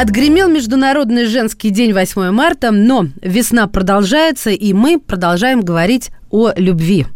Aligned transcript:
Отгремел 0.00 0.48
Международный 0.48 1.26
женский 1.26 1.70
день 1.70 1.92
8 1.92 2.30
марта, 2.30 2.70
но 2.70 3.08
весна 3.20 3.66
продолжается, 3.66 4.50
и 4.50 4.72
мы 4.72 5.00
продолжаем 5.00 5.60
говорить 5.60 6.12
о 6.30 6.52
любви. 6.54 7.06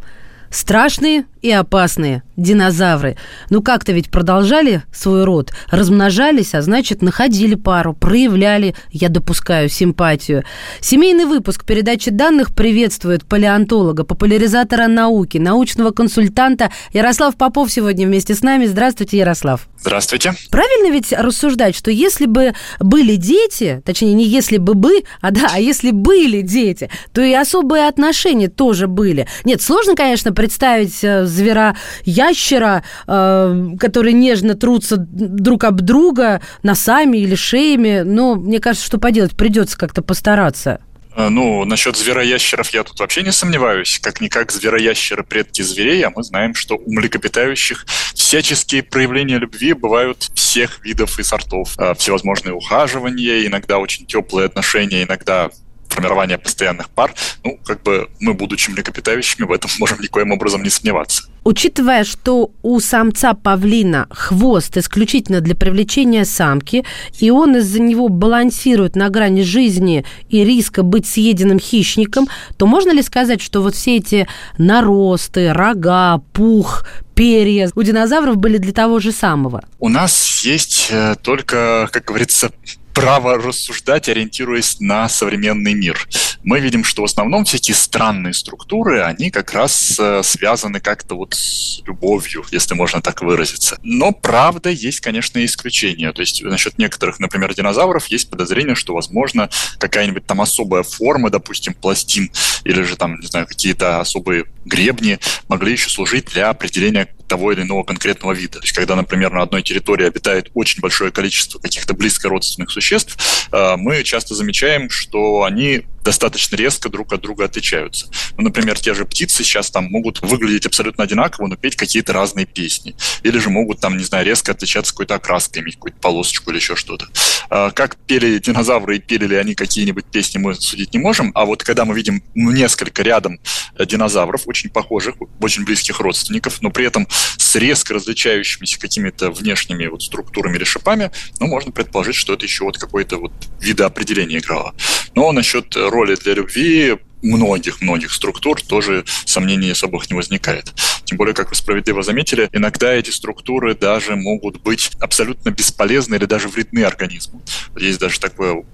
Страшные 0.50 1.26
и 1.43 1.51
опасные 1.51 2.23
динозавры. 2.37 3.17
Ну 3.51 3.63
как-то 3.63 3.93
ведь 3.93 4.11
продолжали 4.11 4.82
свой 4.93 5.25
род, 5.25 5.53
размножались, 5.71 6.55
а 6.55 6.63
значит 6.63 7.03
находили 7.03 7.55
пару, 7.55 7.93
проявляли, 7.93 8.75
я 8.91 9.09
допускаю, 9.09 9.68
симпатию. 9.68 10.45
Семейный 10.81 11.27
выпуск 11.27 11.65
передачи 11.65 12.11
данных 12.11 12.55
приветствует 12.55 13.25
палеонтолога, 13.25 14.05
популяризатора 14.05 14.87
науки, 14.87 15.39
научного 15.39 15.91
консультанта 15.91 16.71
Ярослав 16.93 17.37
Попов 17.37 17.71
сегодня 17.71 18.07
вместе 18.07 18.35
с 18.35 18.43
нами. 18.43 18.67
Здравствуйте, 18.67 19.18
Ярослав. 19.18 19.68
Здравствуйте. 19.79 20.32
Правильно 20.51 20.93
ведь 20.93 21.13
рассуждать, 21.13 21.77
что 21.77 21.90
если 21.90 22.27
бы 22.27 22.54
были 22.79 23.17
дети, 23.17 23.82
точнее 23.85 24.15
не 24.15 24.25
если 24.25 24.59
бы 24.59 24.75
бы, 24.75 25.03
а 25.21 25.32
да, 25.32 25.49
а 25.53 25.59
если 25.59 25.90
были 25.90 26.40
дети, 26.40 26.89
то 27.13 27.21
и 27.21 27.32
особые 27.32 27.89
отношения 27.89 28.49
тоже 28.49 28.87
были. 28.87 29.27
Нет, 29.45 29.61
сложно, 29.61 29.96
конечно, 29.96 30.32
представить 30.32 31.03
э, 31.03 31.27
звера 31.32 31.77
ящера, 32.05 32.84
э, 33.06 33.67
которые 33.79 34.12
нежно 34.12 34.55
трутся 34.55 34.97
друг 34.98 35.65
об 35.65 35.81
друга 35.81 36.41
носами 36.62 37.19
или 37.19 37.34
шеями, 37.34 38.03
но 38.05 38.34
мне 38.34 38.61
кажется, 38.61 38.87
что 38.87 38.98
поделать 38.98 39.37
придется 39.37 39.79
как-то 39.79 40.03
постараться. 40.03 40.81
Э, 41.15 41.29
ну, 41.29 41.65
насчет 41.65 41.97
звероящеров 41.97 42.71
я 42.71 42.84
тут 42.84 42.98
вообще 43.01 43.23
не 43.23 43.33
сомневаюсь. 43.33 43.98
Как-никак 44.03 44.53
звероящеры 44.53 45.23
предки 45.23 45.62
зверей, 45.62 46.03
а 46.03 46.11
мы 46.15 46.23
знаем, 46.23 46.55
что 46.55 46.77
у 46.77 46.93
млекопитающих 46.93 47.87
всяческие 48.15 48.83
проявления 48.83 49.39
любви 49.39 49.73
бывают 49.73 50.31
всех 50.34 50.84
видов 50.84 51.19
и 51.19 51.23
сортов. 51.23 51.75
Э, 51.78 51.95
всевозможные 51.95 52.55
ухаживания, 52.55 53.47
иногда 53.47 53.78
очень 53.78 54.06
теплые 54.06 54.47
отношения, 54.47 55.03
иногда 55.03 55.51
формирование 55.89 56.39
постоянных 56.39 56.89
пар, 56.89 57.15
ну, 57.45 57.59
как 57.65 57.83
бы 57.83 58.09
мы, 58.19 58.33
будучи 58.33 58.71
млекопитающими, 58.71 59.45
в 59.45 59.53
этом 59.53 59.71
можем 59.78 60.01
никоим 60.01 60.33
образом 60.33 60.62
не 60.62 60.71
сомневаться. 60.71 61.25
Учитывая, 61.45 62.05
что 62.05 62.51
у 62.62 62.79
самца 62.79 63.35
павлина 63.35 64.07
хвост 64.11 64.77
исключительно 64.77 65.41
для 65.41 65.57
привлечения 65.57 66.25
самки, 66.25 66.84
и 67.19 67.31
он 67.31 67.57
из-за 67.57 67.81
него 67.81 68.09
балансирует 68.09 68.95
на 68.95 69.09
грани 69.09 69.43
жизни 69.43 70.05
и 70.29 70.45
риска 70.45 70.83
быть 70.83 71.07
съеденным 71.07 71.59
хищником, 71.59 72.29
то 72.57 72.67
можно 72.67 72.93
ли 72.93 73.03
сказать, 73.03 73.41
что 73.41 73.61
вот 73.61 73.75
все 73.75 73.97
эти 73.97 74.29
наросты, 74.57 75.53
рога, 75.53 76.23
пух, 76.33 76.87
перья 77.15 77.71
у 77.75 77.83
динозавров 77.83 78.37
были 78.37 78.59
для 78.59 78.73
того 78.73 79.01
же 79.01 79.11
самого? 79.11 79.65
У 79.81 79.89
нас 79.89 80.45
есть 80.45 80.89
э, 80.91 81.17
только, 81.23 81.89
как 81.93 82.05
говорится, 82.05 82.53
право 82.95 83.37
рассуждать, 83.37 84.09
ориентируясь 84.09 84.81
на 84.81 85.09
современный 85.09 85.75
мир. 85.75 86.09
Мы 86.43 86.61
видим, 86.61 86.85
что 86.85 87.03
в 87.03 87.05
основном 87.05 87.43
эти 87.43 87.73
странные 87.73 88.34
структуры, 88.34 89.03
они 89.03 89.31
как 89.31 89.53
раз 89.53 89.97
э, 89.99 90.23
связаны 90.23 90.81
как-то 90.81 91.17
вот 91.17 91.34
с 91.34 91.81
любовью, 91.87 92.45
если 92.51 92.75
можно 92.75 93.01
так 93.01 93.23
выразиться. 93.23 93.79
Но 93.83 94.12
правда 94.12 94.71
есть, 94.71 95.01
конечно, 95.01 95.45
исключения. 95.45 96.12
То 96.12 96.21
есть 96.21 96.43
насчет 96.43 96.78
некоторых, 96.78 97.21
например, 97.21 97.55
динозавров 97.55 98.06
есть 98.06 98.31
подозрение, 98.31 98.75
что, 98.75 98.95
возможно, 98.95 99.50
какая-нибудь 99.78 100.27
там 100.27 100.41
особая 100.41 100.83
форма, 100.83 101.31
допустим, 101.31 101.75
пластин, 101.75 102.31
или 102.65 102.83
же 102.83 102.97
там, 102.97 103.21
не 103.21 103.27
знаю, 103.27 103.47
какие-то 103.47 104.00
особые 104.00 104.45
гребни 104.65 105.19
могли 105.49 105.72
еще 105.72 105.91
служить 105.91 106.27
для 106.27 106.50
определения 106.50 107.09
того 107.28 107.53
или 107.53 107.62
иного 107.62 107.83
конкретного 107.84 108.33
вида. 108.33 108.59
То 108.59 108.65
есть, 108.65 108.75
когда, 108.75 108.97
например, 108.97 109.33
на 109.33 109.43
одной 109.43 109.62
территории 109.62 110.06
обитает 110.06 110.50
очень 110.55 110.81
большое 110.81 111.10
количество 111.10 111.59
каких-то 111.59 111.94
близко 111.94 112.28
родственных 112.28 112.71
существ, 112.71 113.49
э, 113.53 113.77
мы 113.77 114.03
часто 114.03 114.34
замечаем, 114.34 114.91
что 114.91 115.44
они 115.44 115.87
достаточно 116.05 116.57
резко 116.57 116.89
друг 116.89 117.13
от 117.13 117.21
друга 117.21 117.45
отличаются. 117.45 118.09
Ну, 118.37 118.45
например, 118.45 118.79
те 118.79 118.95
же 118.95 119.05
птицы 119.05 119.45
сейчас 119.45 119.71
там 119.71 119.85
могут 119.85 120.21
выглядеть 120.21 120.67
абсолютно 120.67 121.05
одинаково, 121.05 121.47
но 121.47 121.57
петь 121.57 121.77
какие-то 121.77 122.13
разные 122.13 122.47
песни. 122.47 122.95
Или 123.23 123.39
же 123.39 123.51
могут 123.51 123.81
там, 123.81 123.97
не 123.97 124.05
знаю, 124.05 124.27
резко 124.27 124.53
отличаться 124.53 124.93
какой-то 124.93 125.15
окраской, 125.15 125.63
иметь 125.63 125.75
какую-то 125.75 125.99
полосочку 125.99 126.51
или 126.51 126.59
еще 126.59 126.77
что-то. 126.77 127.09
А, 127.51 127.71
как 127.71 127.97
пели 127.97 128.39
динозавры 128.39 128.97
и 128.97 129.01
пели 129.01 129.27
ли 129.27 129.37
они 129.37 129.55
какие-нибудь 129.55 130.07
песни, 130.07 130.39
мы 130.39 130.55
судить 130.55 130.93
не 130.93 130.99
можем. 130.99 131.33
А 131.35 131.45
вот 131.45 131.63
когда 131.63 131.85
мы 131.85 131.95
видим 131.95 132.23
несколько 132.34 133.03
рядом 133.03 133.41
э, 133.77 133.87
динозавров, 133.87 134.43
очень 134.47 134.71
похожих, 134.71 135.17
очень 135.41 135.65
близких 135.65 136.01
родственников, 136.01 136.63
но 136.63 136.71
при 136.71 136.87
этом 136.87 137.07
с 137.37 137.55
резко 137.57 137.95
различающимися 137.95 138.79
какими-то 138.79 139.31
внешними 139.31 139.87
вот 139.87 140.03
структурами 140.03 140.57
или 140.57 140.65
шипами, 140.65 141.11
ну, 141.39 141.47
можно 141.47 141.73
предположить, 141.73 142.17
что 142.17 142.34
это 142.34 142.45
еще 142.45 142.65
вот 142.65 142.79
какое-то 142.79 143.19
вот 143.19 143.33
видоопределение 143.61 144.39
играло. 144.39 144.75
Но 145.15 145.33
насчет 145.33 145.77
роли 145.92 146.16
для 146.16 146.34
любви 146.34 146.98
многих-многих 147.22 148.12
структур 148.12 148.60
тоже 148.60 149.04
сомнений 149.25 149.70
особых 149.70 150.10
не 150.10 150.16
возникает. 150.16 150.72
Тем 151.04 151.19
более, 151.19 151.34
как 151.34 151.50
вы 151.50 151.54
справедливо 151.54 152.03
заметили, 152.03 152.48
иногда 152.53 152.92
эти 152.92 153.10
структуры 153.10 153.75
даже 153.75 154.16
могут 154.16 154.60
быть 154.62 154.91
абсолютно 155.00 155.50
бесполезны 155.50 156.16
или 156.16 156.25
даже 156.25 156.48
вредны 156.48 156.82
организму. 156.82 157.42
Есть 157.76 158.00
даже 158.00 158.19
такое 158.19 158.54
в 158.54 158.64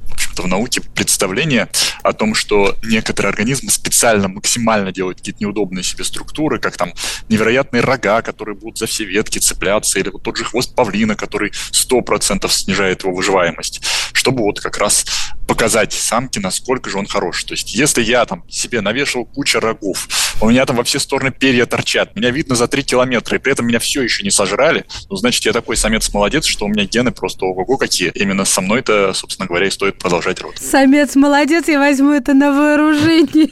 в 0.42 0.46
науке 0.46 0.80
представление 0.94 1.68
о 2.02 2.12
том, 2.12 2.34
что 2.34 2.76
некоторые 2.84 3.30
организмы 3.30 3.70
специально 3.70 4.28
максимально 4.28 4.92
делают 4.92 5.18
какие-то 5.18 5.42
неудобные 5.42 5.82
себе 5.82 6.04
структуры, 6.04 6.58
как 6.58 6.76
там 6.76 6.92
невероятные 7.28 7.82
рога, 7.82 8.22
которые 8.22 8.54
будут 8.54 8.78
за 8.78 8.86
все 8.86 9.04
ветки 9.04 9.38
цепляться, 9.38 9.98
или 9.98 10.10
вот 10.10 10.22
тот 10.22 10.36
же 10.36 10.44
хвост 10.44 10.74
павлина, 10.74 11.16
который 11.16 11.50
100% 11.50 12.48
снижает 12.50 13.02
его 13.02 13.14
выживаемость, 13.14 13.82
чтобы 14.18 14.42
вот 14.42 14.60
как 14.60 14.78
раз 14.78 15.06
показать 15.46 15.92
самке, 15.92 16.40
насколько 16.40 16.90
же 16.90 16.98
он 16.98 17.06
хорош. 17.06 17.44
То 17.44 17.54
есть, 17.54 17.72
если 17.74 18.02
я 18.02 18.26
там 18.26 18.44
себе 18.50 18.80
навешал 18.80 19.24
кучу 19.24 19.60
рогов, 19.60 20.08
у 20.40 20.50
меня 20.50 20.66
там 20.66 20.76
во 20.76 20.84
все 20.84 20.98
стороны 20.98 21.30
перья 21.30 21.66
торчат, 21.66 22.16
меня 22.16 22.30
видно 22.30 22.56
за 22.56 22.66
3 22.66 22.82
километра, 22.82 23.36
и 23.36 23.40
при 23.40 23.52
этом 23.52 23.66
меня 23.66 23.78
все 23.78 24.02
еще 24.02 24.24
не 24.24 24.30
сожрали, 24.30 24.84
ну, 25.08 25.16
значит, 25.16 25.44
я 25.44 25.52
такой 25.52 25.76
самец 25.76 26.12
молодец, 26.12 26.44
что 26.44 26.66
у 26.66 26.68
меня 26.68 26.84
гены 26.84 27.12
просто 27.12 27.46
ого-го 27.46 27.76
какие. 27.76 28.10
Именно 28.10 28.44
со 28.44 28.60
мной-то, 28.60 29.14
собственно 29.14 29.46
говоря, 29.46 29.68
и 29.68 29.70
стоит 29.70 29.98
продолжать 29.98 30.40
род. 30.40 30.58
Самец 30.58 31.14
молодец, 31.14 31.68
я 31.68 31.78
возьму 31.78 32.12
это 32.12 32.34
на 32.34 32.50
вооружение. 32.52 33.48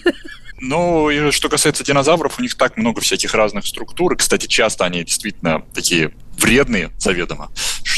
Ну, 0.58 1.10
и 1.10 1.30
что 1.30 1.48
касается 1.48 1.84
динозавров, 1.84 2.38
у 2.38 2.42
них 2.42 2.54
так 2.54 2.76
много 2.76 3.00
всяких 3.00 3.34
разных 3.34 3.66
структур. 3.66 4.14
И, 4.14 4.16
кстати, 4.16 4.46
часто 4.46 4.84
они 4.84 5.04
действительно 5.04 5.62
такие 5.74 6.12
вредные 6.38 6.90
заведомо, 6.98 7.50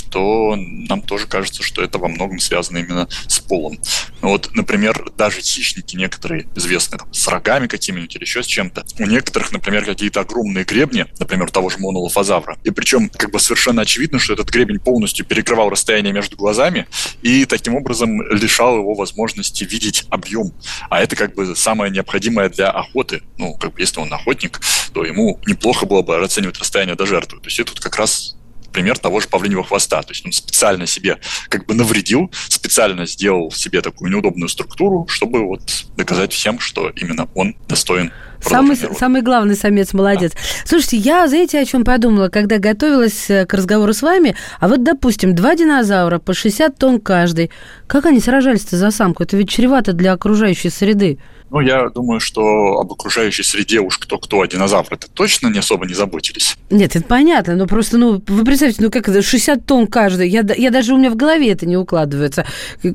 что 0.09 0.57
нам 0.57 1.03
тоже 1.03 1.27
кажется, 1.27 1.63
что 1.63 1.83
это 1.83 1.99
во 1.99 2.09
многом 2.09 2.39
связано 2.41 2.79
именно 2.79 3.09
с 3.27 3.41
полом. 3.41 3.79
Вот, 4.23 4.51
например, 4.55 5.11
даже 5.19 5.43
хищники 5.43 5.97
некоторые 5.97 6.49
известные 6.57 6.99
там, 6.99 7.13
с 7.13 7.29
рогами 7.29 7.67
какими-нибудь 7.67 8.17
или 8.17 8.23
еще 8.23 8.43
с 8.43 8.47
чем-то. 8.47 8.85
У 8.99 9.05
некоторых, 9.05 9.53
например, 9.53 9.85
какие-то 9.85 10.21
огромные 10.21 10.65
гребни, 10.65 11.07
например, 11.19 11.51
того 11.51 11.69
же 11.69 11.79
монолофозавра. 11.79 12.57
И 12.65 12.71
причем 12.71 13.11
как 13.11 13.31
бы 13.31 13.39
совершенно 13.39 13.83
очевидно, 13.83 14.19
что 14.19 14.33
этот 14.33 14.49
гребень 14.49 14.81
полностью 14.81 15.27
перекрывал 15.27 15.69
расстояние 15.69 16.15
между 16.15 16.37
глазами 16.37 16.87
и 17.21 17.45
таким 17.45 17.75
образом 17.75 18.23
лишал 18.33 18.79
его 18.79 18.95
возможности 18.95 19.65
видеть 19.65 20.07
объем. 20.09 20.53
А 20.89 21.03
это 21.03 21.17
как 21.17 21.35
бы 21.35 21.55
самое 21.55 21.93
необходимое 21.93 22.49
для 22.49 22.71
охоты. 22.71 23.23
Ну, 23.37 23.55
как 23.55 23.75
бы 23.75 23.81
если 23.81 24.01
он 24.01 24.13
охотник, 24.13 24.61
то 24.95 25.05
ему 25.05 25.39
неплохо 25.47 25.85
было 25.85 26.01
бы 26.01 26.17
оценивать 26.17 26.59
расстояние 26.59 26.97
до 26.97 27.05
жертвы. 27.05 27.41
То 27.41 27.47
есть 27.47 27.61
это 27.61 27.73
тут 27.73 27.81
как 27.81 27.97
раз 27.97 28.38
пример 28.73 28.99
того 28.99 29.21
же 29.21 29.29
павлиньего 29.29 29.65
хвоста. 29.65 30.03
То 30.03 30.13
есть 30.13 30.25
он 30.25 30.33
специально 30.33 30.87
себе 30.87 31.19
как 31.49 31.67
бы 31.67 31.75
навредил, 31.75 32.31
специально 32.49 33.07
сделал 33.07 33.51
себе 33.51 33.81
такую 33.81 34.11
неудобную 34.11 34.49
структуру, 34.49 35.07
чтобы 35.09 35.47
вот 35.47 35.63
доказать 35.97 36.33
всем, 36.33 36.59
что 36.59 36.91
именно 36.91 37.29
он 37.35 37.57
достоин 37.69 38.13
Самый, 38.41 38.77
самый 38.77 39.23
главный 39.23 39.57
самец 39.57 39.93
молодец. 39.93 40.33
Да. 40.33 40.39
Слушайте, 40.65 40.97
я, 40.99 41.27
знаете, 41.27 41.59
о 41.59 41.65
чем 41.65 41.85
подумала, 41.85 42.29
когда 42.29 42.59
готовилась 42.59 43.29
э, 43.29 43.47
к 43.47 43.55
разговору 43.55 43.93
с 43.93 44.03
вами? 44.03 44.37
А 44.61 44.69
вот, 44.69 44.85
допустим, 44.85 45.35
два 45.35 45.57
динозавра 45.57 46.19
по 46.19 46.35
60 46.35 46.79
тонн 46.79 47.01
каждый. 47.01 47.51
Как 47.87 48.07
они 48.07 48.21
сражались-то 48.21 48.77
за 48.77 48.91
самку? 48.91 49.25
Это 49.25 49.37
ведь 49.37 49.51
чревато 49.51 49.93
для 49.93 50.13
окружающей 50.13 50.71
среды. 50.71 51.19
Ну, 51.51 51.61
я 51.61 51.89
думаю, 51.89 52.21
что 52.21 52.79
об 52.79 52.93
окружающей 52.93 53.43
среде 53.43 53.81
уж 53.81 53.99
кто-кто, 53.99 54.43
а 54.43 54.49
динозавры-то 54.49 55.09
точно 55.09 55.49
не 55.49 55.59
особо 55.59 55.87
не 55.87 55.95
заботились. 55.95 56.57
Нет, 56.71 56.95
это 56.95 57.07
понятно, 57.07 57.57
но 57.57 57.67
просто, 57.67 57.97
ну, 57.97 58.23
вы 58.27 58.45
представьте, 58.45 58.83
ну 58.83 58.91
как 58.91 59.09
это, 59.09 59.23
60 59.23 59.65
тонн 59.65 59.87
каждый, 59.87 60.29
я, 60.29 60.45
я 60.57 60.71
даже 60.71 60.95
у 60.95 60.99
меня 60.99 61.11
в 61.11 61.17
голове 61.17 61.51
это 61.51 61.67
не 61.67 61.77
укладывается. 61.77 62.47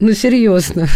Ну, 0.00 0.12
серьезно. 0.12 0.86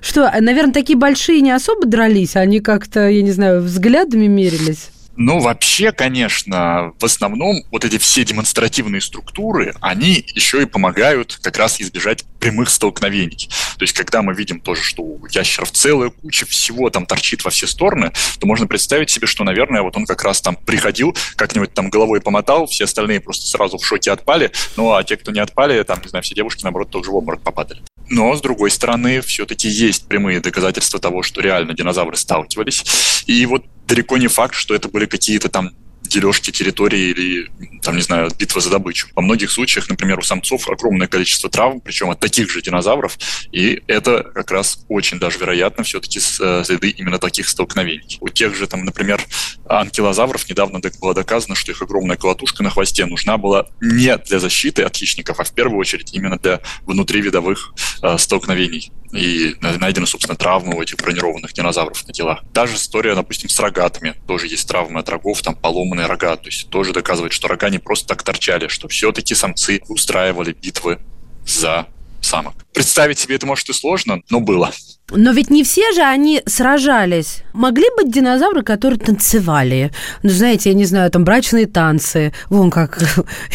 Что, 0.00 0.32
наверное, 0.40 0.72
такие 0.72 0.98
большие 0.98 1.42
не 1.42 1.52
особо 1.52 1.86
дрались, 1.86 2.34
они 2.34 2.58
как-то, 2.58 3.08
я 3.08 3.22
не 3.22 3.30
знаю, 3.30 3.62
взглядами 3.62 4.26
мерились? 4.26 4.90
Ну, 5.20 5.40
вообще, 5.40 5.90
конечно, 5.90 6.92
в 7.00 7.04
основном 7.04 7.64
вот 7.72 7.84
эти 7.84 7.98
все 7.98 8.24
демонстративные 8.24 9.00
структуры, 9.00 9.74
они 9.80 10.24
еще 10.32 10.62
и 10.62 10.64
помогают 10.64 11.40
как 11.42 11.58
раз 11.58 11.80
избежать 11.80 12.24
прямых 12.38 12.70
столкновений. 12.70 13.48
То 13.78 13.82
есть, 13.82 13.94
когда 13.94 14.22
мы 14.22 14.32
видим 14.32 14.60
тоже, 14.60 14.84
что 14.84 15.02
у 15.02 15.26
ящеров 15.28 15.72
целая 15.72 16.10
куча 16.10 16.46
всего 16.46 16.88
там 16.90 17.04
торчит 17.04 17.44
во 17.44 17.50
все 17.50 17.66
стороны, 17.66 18.12
то 18.38 18.46
можно 18.46 18.68
представить 18.68 19.10
себе, 19.10 19.26
что, 19.26 19.42
наверное, 19.42 19.82
вот 19.82 19.96
он 19.96 20.06
как 20.06 20.22
раз 20.22 20.40
там 20.40 20.54
приходил, 20.54 21.16
как-нибудь 21.34 21.74
там 21.74 21.90
головой 21.90 22.20
помотал, 22.20 22.68
все 22.68 22.84
остальные 22.84 23.18
просто 23.18 23.44
сразу 23.44 23.76
в 23.76 23.84
шоке 23.84 24.12
отпали, 24.12 24.52
ну, 24.76 24.92
а 24.92 25.02
те, 25.02 25.16
кто 25.16 25.32
не 25.32 25.40
отпали, 25.40 25.82
там, 25.82 26.00
не 26.00 26.10
знаю, 26.10 26.22
все 26.22 26.36
девушки, 26.36 26.62
наоборот, 26.62 26.90
тоже 26.90 27.10
в 27.10 27.16
обморок 27.16 27.42
попадали. 27.42 27.82
Но, 28.08 28.36
с 28.36 28.40
другой 28.40 28.70
стороны, 28.70 29.20
все-таки 29.20 29.68
есть 29.68 30.06
прямые 30.06 30.38
доказательства 30.38 31.00
того, 31.00 31.24
что 31.24 31.40
реально 31.40 31.74
динозавры 31.74 32.16
сталкивались. 32.16 33.24
И 33.26 33.44
вот 33.46 33.64
далеко 33.88 34.18
не 34.18 34.28
факт, 34.28 34.54
что 34.54 34.74
это 34.74 34.88
были 34.88 35.06
какие-то 35.06 35.48
там 35.48 35.72
дележки 36.08 36.50
территории 36.50 37.10
или, 37.10 37.50
там, 37.82 37.96
не 37.96 38.02
знаю, 38.02 38.30
битва 38.36 38.60
за 38.60 38.70
добычу. 38.70 39.08
Во 39.14 39.22
многих 39.22 39.50
случаях, 39.50 39.88
например, 39.88 40.18
у 40.18 40.22
самцов 40.22 40.68
огромное 40.68 41.06
количество 41.06 41.50
травм, 41.50 41.80
причем 41.80 42.10
от 42.10 42.20
таких 42.20 42.50
же 42.50 42.62
динозавров, 42.62 43.18
и 43.52 43.82
это 43.86 44.22
как 44.34 44.50
раз 44.50 44.84
очень 44.88 45.18
даже 45.18 45.38
вероятно 45.38 45.84
все-таки 45.84 46.18
э, 46.18 46.62
следы 46.64 46.90
именно 46.90 47.18
таких 47.18 47.48
столкновений. 47.48 48.18
У 48.20 48.28
тех 48.28 48.54
же, 48.54 48.66
там, 48.66 48.84
например, 48.84 49.22
анкилозавров 49.66 50.48
недавно 50.48 50.80
было 51.00 51.14
доказано, 51.14 51.54
что 51.54 51.72
их 51.72 51.82
огромная 51.82 52.16
колотушка 52.16 52.62
на 52.62 52.70
хвосте 52.70 53.06
нужна 53.06 53.36
была 53.36 53.66
не 53.80 54.16
для 54.18 54.38
защиты 54.38 54.82
от 54.82 54.96
хищников, 54.96 55.40
а 55.40 55.44
в 55.44 55.52
первую 55.52 55.78
очередь 55.78 56.12
именно 56.14 56.38
для 56.38 56.60
внутривидовых 56.82 57.74
э, 58.02 58.18
столкновений. 58.18 58.90
И 59.12 59.56
найдены, 59.60 60.06
собственно, 60.06 60.36
травмы 60.36 60.76
у 60.76 60.82
этих 60.82 60.96
бронированных 60.96 61.52
динозавров 61.52 62.06
на 62.06 62.12
телах. 62.12 62.42
Та 62.52 62.66
же 62.66 62.76
история, 62.76 63.14
допустим, 63.14 63.48
с 63.48 63.58
рогатами. 63.58 64.14
Тоже 64.26 64.46
есть 64.46 64.68
травмы 64.68 65.00
от 65.00 65.08
рогов, 65.08 65.40
там 65.40 65.54
поломанные 65.98 66.06
рога. 66.06 66.36
То 66.36 66.46
есть 66.46 66.68
тоже 66.68 66.92
доказывает, 66.92 67.32
что 67.32 67.48
рога 67.48 67.70
не 67.70 67.78
просто 67.78 68.08
так 68.08 68.22
торчали, 68.22 68.68
что 68.68 68.88
все-таки 68.88 69.34
самцы 69.34 69.80
устраивали 69.88 70.52
битвы 70.52 70.98
за 71.46 71.86
самок. 72.20 72.54
Представить 72.72 73.18
себе 73.18 73.36
это, 73.36 73.46
может, 73.46 73.68
и 73.68 73.72
сложно, 73.72 74.20
но 74.30 74.40
было. 74.40 74.70
Но 75.10 75.30
ведь 75.32 75.50
не 75.50 75.64
все 75.64 75.92
же 75.92 76.02
они 76.02 76.42
сражались. 76.46 77.42
Могли 77.54 77.86
быть 77.96 78.12
динозавры, 78.12 78.62
которые 78.62 78.98
танцевали. 78.98 79.90
Ну, 80.22 80.30
знаете, 80.30 80.70
я 80.70 80.74
не 80.74 80.84
знаю, 80.84 81.10
там 81.10 81.24
брачные 81.24 81.66
танцы. 81.66 82.32
Вон 82.50 82.70
как, 82.70 82.98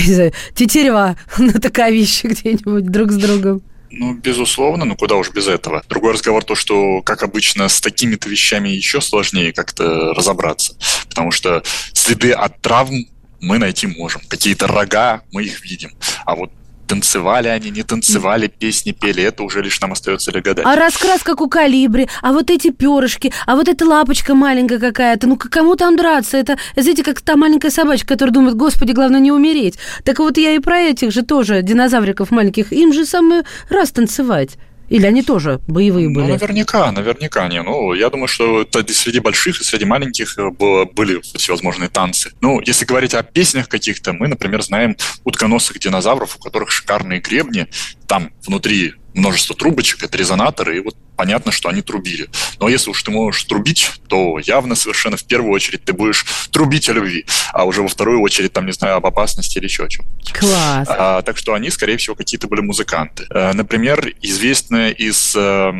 тетерева 0.55 1.15
на 1.37 1.53
таковище 1.53 2.29
где-нибудь 2.29 2.85
друг 2.85 3.11
с 3.11 3.17
другом. 3.17 3.61
Ну, 3.95 4.15
безусловно, 4.15 4.85
ну 4.85 4.95
куда 4.95 5.15
уж 5.15 5.29
без 5.29 5.47
этого. 5.47 5.83
Другой 5.87 6.13
разговор 6.13 6.43
то, 6.43 6.55
что, 6.55 7.03
как 7.03 7.21
обычно, 7.21 7.69
с 7.69 7.79
такими-то 7.79 8.27
вещами 8.27 8.69
еще 8.69 9.01
сложнее 9.01 9.53
как-то 9.53 10.13
разобраться. 10.13 10.75
Потому 11.09 11.29
что 11.29 11.61
следы 11.93 12.31
от 12.31 12.59
травм 12.59 13.05
мы 13.39 13.59
найти 13.59 13.85
можем. 13.85 14.21
Какие-то 14.27 14.65
рога, 14.65 15.21
мы 15.31 15.43
их 15.43 15.63
видим. 15.63 15.91
А 16.25 16.35
вот 16.35 16.51
танцевали 16.93 17.47
они, 17.47 17.71
не 17.71 17.83
танцевали, 17.83 18.47
песни 18.47 18.91
пели, 18.91 19.23
это 19.23 19.43
уже 19.43 19.63
лишь 19.63 19.81
нам 19.81 19.93
остается 19.93 20.31
ли 20.31 20.41
гадать. 20.41 20.65
А 20.65 20.75
раскрас, 20.75 21.23
как 21.23 21.41
у 21.41 21.49
калибри, 21.49 22.07
а 22.21 22.33
вот 22.33 22.51
эти 22.51 22.69
перышки, 22.69 23.33
а 23.47 23.55
вот 23.55 23.67
эта 23.67 23.85
лапочка 23.85 24.35
маленькая 24.35 24.77
какая-то, 24.77 25.27
ну 25.27 25.35
кому 25.37 25.75
там 25.75 25.95
драться? 25.95 26.37
Это, 26.37 26.57
знаете, 26.75 27.03
как 27.03 27.21
та 27.21 27.35
маленькая 27.35 27.71
собачка, 27.71 28.09
которая 28.09 28.33
думает, 28.33 28.55
господи, 28.55 28.91
главное 28.91 29.19
не 29.19 29.31
умереть. 29.31 29.77
Так 30.03 30.19
вот 30.19 30.37
я 30.37 30.51
и 30.51 30.59
про 30.59 30.79
этих 30.81 31.11
же 31.11 31.23
тоже 31.23 31.63
динозавриков 31.63 32.29
маленьких, 32.29 32.71
им 32.71 32.93
же 32.93 33.05
самый 33.05 33.41
раз 33.69 33.91
танцевать. 33.91 34.57
Или 34.89 35.05
они 35.05 35.23
тоже 35.23 35.59
боевые 35.67 36.09
ну, 36.09 36.15
были? 36.15 36.25
Ну, 36.25 36.33
наверняка, 36.33 36.91
наверняка 36.91 37.47
не. 37.47 37.61
Ну, 37.61 37.93
я 37.93 38.09
думаю, 38.09 38.27
что 38.27 38.65
среди 38.89 39.19
больших 39.19 39.61
и 39.61 39.63
среди 39.63 39.85
маленьких 39.85 40.37
э, 40.37 40.49
было, 40.49 40.85
были 40.85 41.21
всевозможные 41.21 41.89
танцы. 41.89 42.31
Ну, 42.41 42.61
если 42.61 42.85
говорить 42.85 43.13
о 43.13 43.23
песнях 43.23 43.69
каких-то, 43.69 44.13
мы, 44.13 44.27
например, 44.27 44.61
знаем 44.61 44.95
утконосых 45.23 45.79
динозавров, 45.79 46.35
у 46.35 46.39
которых 46.39 46.71
шикарные 46.71 47.19
гребни. 47.19 47.67
Там 48.07 48.31
внутри 48.45 48.93
множество 49.13 49.55
трубочек, 49.55 50.03
это 50.03 50.17
резонаторы, 50.17 50.77
и 50.77 50.79
вот 50.79 50.95
понятно, 51.15 51.51
что 51.51 51.69
они 51.69 51.81
трубили. 51.81 52.29
Но 52.59 52.69
если 52.69 52.89
уж 52.89 53.01
ты 53.03 53.11
можешь 53.11 53.43
трубить, 53.43 53.91
то 54.07 54.39
явно 54.39 54.75
совершенно 54.75 55.17
в 55.17 55.23
первую 55.23 55.53
очередь 55.53 55.83
ты 55.83 55.93
будешь 55.93 56.25
трубить 56.51 56.89
о 56.89 56.93
любви, 56.93 57.25
а 57.51 57.65
уже 57.65 57.81
во 57.81 57.87
вторую 57.87 58.21
очередь, 58.21 58.53
там, 58.53 58.65
не 58.65 58.71
знаю, 58.71 58.95
об 58.95 59.05
опасности 59.05 59.57
или 59.57 59.65
еще 59.65 59.85
о 59.85 59.89
чем. 59.89 60.05
Класс. 60.33 60.87
А, 60.89 61.21
так 61.21 61.37
что 61.37 61.53
они, 61.53 61.69
скорее 61.69 61.97
всего, 61.97 62.15
какие-то 62.15 62.47
были 62.47 62.61
музыканты. 62.61 63.25
А, 63.29 63.53
например, 63.53 64.13
известная 64.21 64.91
из 64.91 65.35
э, 65.35 65.71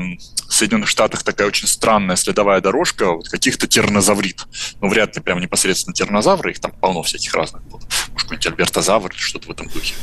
Соединенных 0.49 0.89
Штатах 0.89 1.23
такая 1.23 1.47
очень 1.47 1.67
странная 1.67 2.15
следовая 2.15 2.61
дорожка 2.61 3.11
вот 3.11 3.27
каких-то 3.27 3.67
тернозаврит. 3.67 4.45
Ну, 4.81 4.87
вряд 4.87 5.15
ли 5.15 5.21
прям 5.21 5.39
непосредственно 5.39 5.93
тернозавры, 5.93 6.51
их 6.51 6.59
там 6.59 6.71
полно 6.71 7.01
всяких 7.03 7.33
разных 7.33 7.63
было. 7.63 7.81
Может, 8.11 8.29
какой-нибудь 8.29 8.47
альбертозавр 8.47 9.11
или 9.11 9.19
что-то 9.19 9.47
в 9.47 9.51
этом 9.51 9.67
духе. 9.69 9.95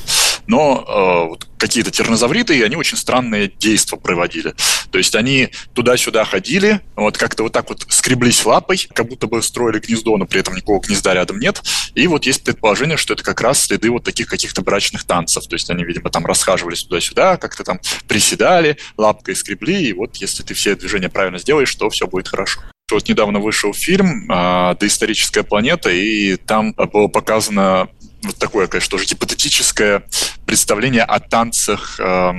Но 0.46 0.84
э, 0.86 1.28
вот 1.30 1.48
какие-то 1.58 1.90
тернозавриты, 1.90 2.56
и 2.56 2.62
они 2.62 2.76
очень 2.76 2.96
странные 2.96 3.48
действия 3.48 3.98
проводили. 3.98 4.54
То 4.90 4.98
есть 4.98 5.14
они 5.14 5.50
туда-сюда 5.74 6.24
ходили, 6.24 6.80
вот 6.96 7.18
как-то 7.18 7.42
вот 7.42 7.52
так 7.52 7.68
вот 7.68 7.86
скреблись 7.88 8.44
лапой, 8.44 8.88
как 8.92 9.08
будто 9.08 9.26
бы 9.26 9.42
строили 9.42 9.78
гнездо, 9.78 10.16
но 10.16 10.26
при 10.26 10.40
этом 10.40 10.54
никакого 10.54 10.80
гнезда 10.80 11.14
рядом 11.14 11.38
нет. 11.38 11.62
И 11.94 12.06
вот 12.06 12.26
есть 12.26 12.44
предположение, 12.44 12.96
что 12.96 13.14
это 13.14 13.22
как 13.22 13.40
раз 13.40 13.62
следы 13.62 13.90
вот 13.90 14.04
таких 14.04 14.26
каких-то 14.26 14.62
брачных 14.62 15.04
танцев. 15.04 15.46
То 15.46 15.54
есть 15.54 15.70
они, 15.70 15.84
видимо, 15.84 16.10
там 16.10 16.24
расхаживались 16.26 16.84
туда-сюда, 16.84 17.36
как-то 17.36 17.64
там 17.64 17.80
приседали, 18.08 18.78
лапкой 18.96 19.36
скребли, 19.36 19.82
и 19.82 19.92
вот 19.92 20.16
если 20.16 20.42
ты 20.42 20.54
все 20.54 20.74
движения 20.74 21.08
правильно 21.08 21.38
сделаешь, 21.38 21.74
то 21.74 21.90
все 21.90 22.06
будет 22.06 22.28
хорошо. 22.28 22.60
Вот 22.94 23.08
недавно 23.08 23.40
вышел 23.40 23.72
фильм 23.72 24.30
э, 24.30 24.74
«Доисторическая 24.78 25.44
планета», 25.44 25.90
и 25.90 26.36
там 26.36 26.72
было 26.72 27.08
показано 27.08 27.88
вот 28.22 28.36
такое, 28.36 28.66
конечно, 28.66 28.90
тоже 28.90 29.06
гипотетическое 29.06 30.02
представление 30.46 31.04
о 31.04 31.20
танцах 31.20 31.98
э, 32.00 32.32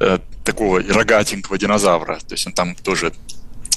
э, 0.00 0.18
такого 0.44 0.82
рогатенького 0.82 1.58
динозавра. 1.58 2.18
То 2.20 2.34
есть 2.34 2.46
он 2.46 2.52
там 2.52 2.74
тоже 2.76 3.12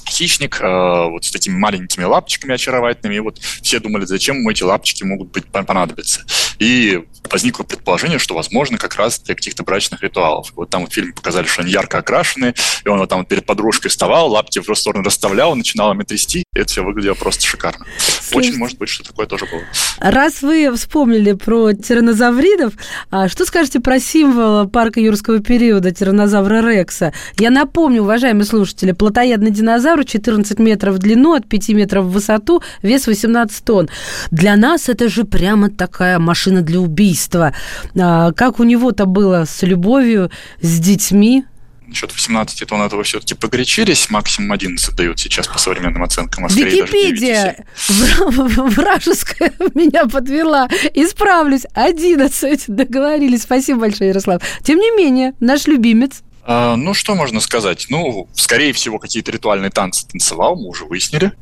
хищник, 0.08 0.60
э, 0.60 1.08
вот 1.08 1.24
с 1.24 1.30
такими 1.30 1.56
маленькими 1.56 2.04
лапочками 2.04 2.54
очаровательными. 2.54 3.16
И 3.16 3.20
вот 3.20 3.38
все 3.38 3.80
думали, 3.80 4.04
зачем 4.04 4.36
ему 4.36 4.50
эти 4.50 4.62
лапочки 4.62 5.04
могут 5.04 5.30
быть 5.30 5.46
понадобиться. 5.46 6.24
И 6.60 7.02
возникло 7.30 7.64
предположение, 7.64 8.18
что, 8.18 8.34
возможно, 8.34 8.76
как 8.76 8.96
раз 8.96 9.20
для 9.20 9.34
каких-то 9.34 9.62
брачных 9.62 10.02
ритуалов. 10.02 10.52
Вот 10.56 10.70
там 10.70 10.86
в 10.86 10.92
фильме 10.92 11.12
показали, 11.12 11.46
что 11.46 11.62
они 11.62 11.72
ярко 11.72 11.98
окрашены, 11.98 12.54
и 12.84 12.88
он 12.88 12.98
вот 12.98 13.08
там 13.08 13.20
вот 13.20 13.28
перед 13.28 13.46
подружкой 13.46 13.90
вставал, 13.90 14.30
лапки 14.30 14.60
в 14.60 14.74
сторону 14.74 15.04
расставлял, 15.04 15.54
начинал 15.54 15.92
ими 15.92 16.02
трясти, 16.02 16.44
и 16.52 16.58
это 16.58 16.68
все 16.68 16.82
выглядело 16.82 17.14
просто 17.14 17.46
шикарно. 17.46 17.86
Слушайте, 17.98 18.50
Очень 18.50 18.58
может 18.58 18.78
быть, 18.78 18.88
что 18.88 19.04
такое 19.04 19.26
тоже 19.26 19.46
было. 19.46 19.62
Раз 19.98 20.42
вы 20.42 20.72
вспомнили 20.74 21.32
про 21.32 21.72
тиранозавридов, 21.72 22.74
а 23.10 23.28
что 23.28 23.44
скажете 23.44 23.80
про 23.80 24.00
символ 24.00 24.68
парка 24.68 25.00
юрского 25.00 25.40
периода 25.40 25.92
тиранозавра 25.92 26.68
Рекса? 26.68 27.12
Я 27.38 27.50
напомню, 27.50 28.02
уважаемые 28.02 28.44
слушатели, 28.44 28.92
плотоядный 28.92 29.50
динозавр 29.50 30.04
14 30.04 30.58
метров 30.58 30.96
в 30.96 30.98
длину, 30.98 31.34
от 31.34 31.48
5 31.48 31.68
метров 31.70 32.06
в 32.06 32.10
высоту, 32.10 32.62
вес 32.82 33.06
18 33.06 33.64
тонн. 33.64 33.88
Для 34.30 34.56
нас 34.56 34.88
это 34.88 35.08
же 35.08 35.24
прямо 35.24 35.70
такая 35.70 36.18
машина 36.18 36.49
для 36.62 36.80
убийства. 36.80 37.54
А, 37.98 38.32
как 38.32 38.60
у 38.60 38.64
него-то 38.64 39.06
было 39.06 39.44
с 39.44 39.62
любовью, 39.62 40.30
с 40.60 40.78
детьми? 40.80 41.44
насчет 41.90 42.12
18 42.12 42.68
тонн 42.68 42.82
этого 42.82 43.02
все-таки 43.02 43.34
погорячились. 43.34 44.10
Максимум 44.10 44.52
11 44.52 44.94
дают 44.94 45.18
сейчас 45.18 45.46
по 45.46 45.58
современным 45.58 46.02
оценкам. 46.02 46.46
А 46.46 46.48
Википедия 46.48 47.66
вражеская 47.88 49.52
меня 49.74 50.06
подвела. 50.06 50.68
Исправлюсь. 50.94 51.62
11 51.74 52.64
договорились. 52.68 53.42
Спасибо 53.42 53.80
большое, 53.80 54.10
Ярослав. 54.10 54.40
Тем 54.62 54.78
не 54.78 54.96
менее, 54.96 55.34
наш 55.40 55.66
любимец 55.66 56.22
а, 56.42 56.74
ну, 56.74 56.94
что 56.94 57.14
можно 57.14 57.38
сказать? 57.40 57.86
Ну, 57.90 58.28
скорее 58.34 58.72
всего, 58.72 58.98
какие-то 58.98 59.30
ритуальные 59.30 59.70
танцы 59.70 60.08
танцевал, 60.08 60.56
мы 60.56 60.68
уже 60.68 60.84
выяснили. 60.84 61.32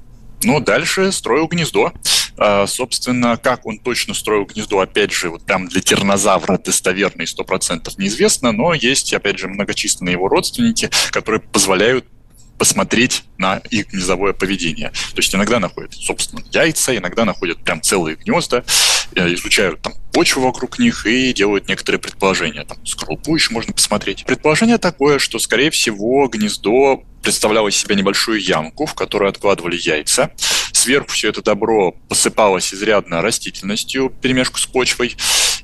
Ну, 0.42 0.60
дальше 0.60 1.12
строил 1.12 1.46
гнездо. 1.46 1.92
А, 2.36 2.66
собственно, 2.66 3.36
как 3.36 3.66
он 3.66 3.78
точно 3.78 4.14
строил 4.14 4.44
гнездо, 4.44 4.78
опять 4.78 5.12
же, 5.12 5.30
вот 5.30 5.44
прям 5.44 5.66
для 5.66 5.80
тернозавра 5.80 6.56
достоверно 6.58 7.22
и 7.22 7.26
процентов 7.44 7.98
неизвестно, 7.98 8.52
но 8.52 8.74
есть, 8.74 9.12
опять 9.12 9.38
же, 9.38 9.48
многочисленные 9.48 10.12
его 10.12 10.28
родственники, 10.28 10.88
которые 11.10 11.40
позволяют 11.40 12.04
посмотреть 12.58 13.24
на 13.38 13.58
их 13.70 13.88
гнездовое 13.88 14.32
поведение. 14.32 14.90
То 14.90 15.18
есть 15.18 15.34
иногда 15.34 15.60
находят, 15.60 15.94
собственно, 15.94 16.42
яйца, 16.50 16.96
иногда 16.96 17.24
находят 17.24 17.58
прям 17.62 17.80
целые 17.80 18.16
гнезда, 18.16 18.64
э, 19.14 19.34
изучают 19.34 19.80
там 19.80 19.94
почву 20.12 20.42
вокруг 20.42 20.78
них 20.78 21.06
и 21.06 21.32
делают 21.32 21.68
некоторые 21.68 22.00
предположения. 22.00 22.64
Там 22.64 22.84
скорлупу 22.84 23.34
еще 23.34 23.52
можно 23.52 23.72
посмотреть. 23.72 24.24
Предположение 24.26 24.78
такое, 24.78 25.18
что, 25.18 25.38
скорее 25.38 25.70
всего, 25.70 26.26
гнездо 26.28 27.04
представляло 27.22 27.68
из 27.68 27.76
себя 27.76 27.94
небольшую 27.94 28.40
ямку, 28.40 28.86
в 28.86 28.94
которую 28.94 29.28
откладывали 29.28 29.76
яйца. 29.76 30.32
Сверху 30.78 31.10
все 31.10 31.30
это 31.30 31.42
добро 31.42 31.90
посыпалось 32.08 32.72
изрядно 32.72 33.20
растительностью, 33.20 34.10
перемешку 34.22 34.60
с 34.60 34.66
почвой. 34.66 35.16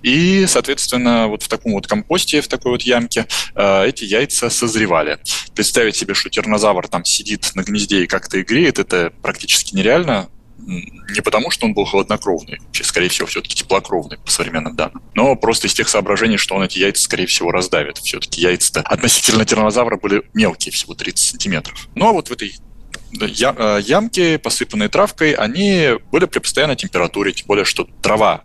И, 0.03 0.45
соответственно, 0.49 1.29
вот 1.29 1.45
в 1.45 1.49
таком 1.49 1.73
вот 1.73 1.87
компосте, 1.87 2.41
в 2.41 2.49
такой 2.49 2.73
вот 2.73 2.83
ямке 2.83 3.27
э, 3.55 3.87
эти 3.87 4.03
яйца 4.05 4.51
созревали. 4.51 5.21
Представить 5.55 5.95
себе, 5.95 6.15
что 6.15 6.31
тернозавр 6.31 6.89
там 6.89 7.05
сидит 7.05 7.53
на 7.55 7.63
гнезде 7.63 8.03
и 8.03 8.07
как-то 8.09 8.39
и 8.39 8.43
греет, 8.43 8.81
это 8.81 9.13
практически 9.23 9.77
нереально 9.77 10.29
не 10.67 11.21
потому, 11.21 11.51
что 11.51 11.67
он 11.67 11.75
был 11.75 11.85
холоднокровный, 11.85 12.61
скорее 12.83 13.09
всего, 13.09 13.27
все-таки 13.27 13.55
теплокровный 13.55 14.19
по 14.19 14.31
современным 14.31 14.75
данным, 14.75 15.03
но 15.15 15.37
просто 15.37 15.67
из 15.67 15.75
тех 15.75 15.89
соображений, 15.89 16.37
что 16.37 16.55
он 16.55 16.63
эти 16.63 16.79
яйца, 16.79 17.03
скорее 17.03 17.27
всего, 17.27 17.51
раздавит. 17.51 17.99
Все-таки 17.99 18.41
яйца-то 18.41 18.81
относительно 18.81 19.45
тиранозавра 19.45 19.97
были 19.97 20.23
мелкие, 20.33 20.73
всего 20.73 20.95
30 20.95 21.31
сантиметров. 21.31 21.89
Но 21.95 22.13
вот 22.13 22.29
в 22.29 22.33
этой 22.33 22.55
э, 23.21 23.81
ямки, 23.83 24.37
посыпанные 24.37 24.89
травкой, 24.89 25.33
они 25.33 25.91
были 26.11 26.27
при 26.27 26.39
постоянной 26.39 26.77
температуре, 26.77 27.33
тем 27.33 27.47
более, 27.47 27.65
что 27.65 27.89
трава 28.03 28.45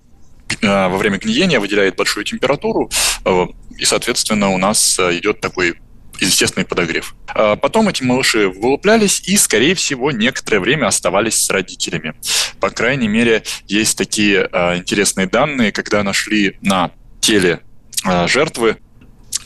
э, 0.61 0.67
во 0.67 0.97
время 0.97 1.17
гниения 1.17 1.59
выделяет 1.59 1.95
большую 1.95 2.23
температуру, 2.23 2.89
э, 3.25 3.47
и, 3.77 3.85
соответственно, 3.85 4.49
у 4.49 4.57
нас 4.57 4.99
идет 4.99 5.41
такой 5.41 5.75
естественный 6.19 6.65
подогрев. 6.65 7.15
А 7.27 7.55
потом 7.55 7.89
эти 7.89 8.03
малыши 8.03 8.49
вылуплялись 8.49 9.21
и, 9.25 9.37
скорее 9.37 9.75
всего, 9.75 10.11
некоторое 10.11 10.59
время 10.59 10.87
оставались 10.87 11.45
с 11.45 11.49
родителями. 11.49 12.13
По 12.59 12.69
крайней 12.69 13.07
мере, 13.07 13.43
есть 13.67 13.97
такие 13.97 14.49
а, 14.51 14.77
интересные 14.77 15.27
данные, 15.27 15.71
когда 15.71 16.03
нашли 16.03 16.57
на 16.61 16.91
теле 17.21 17.61
а, 18.03 18.27
жертвы 18.27 18.77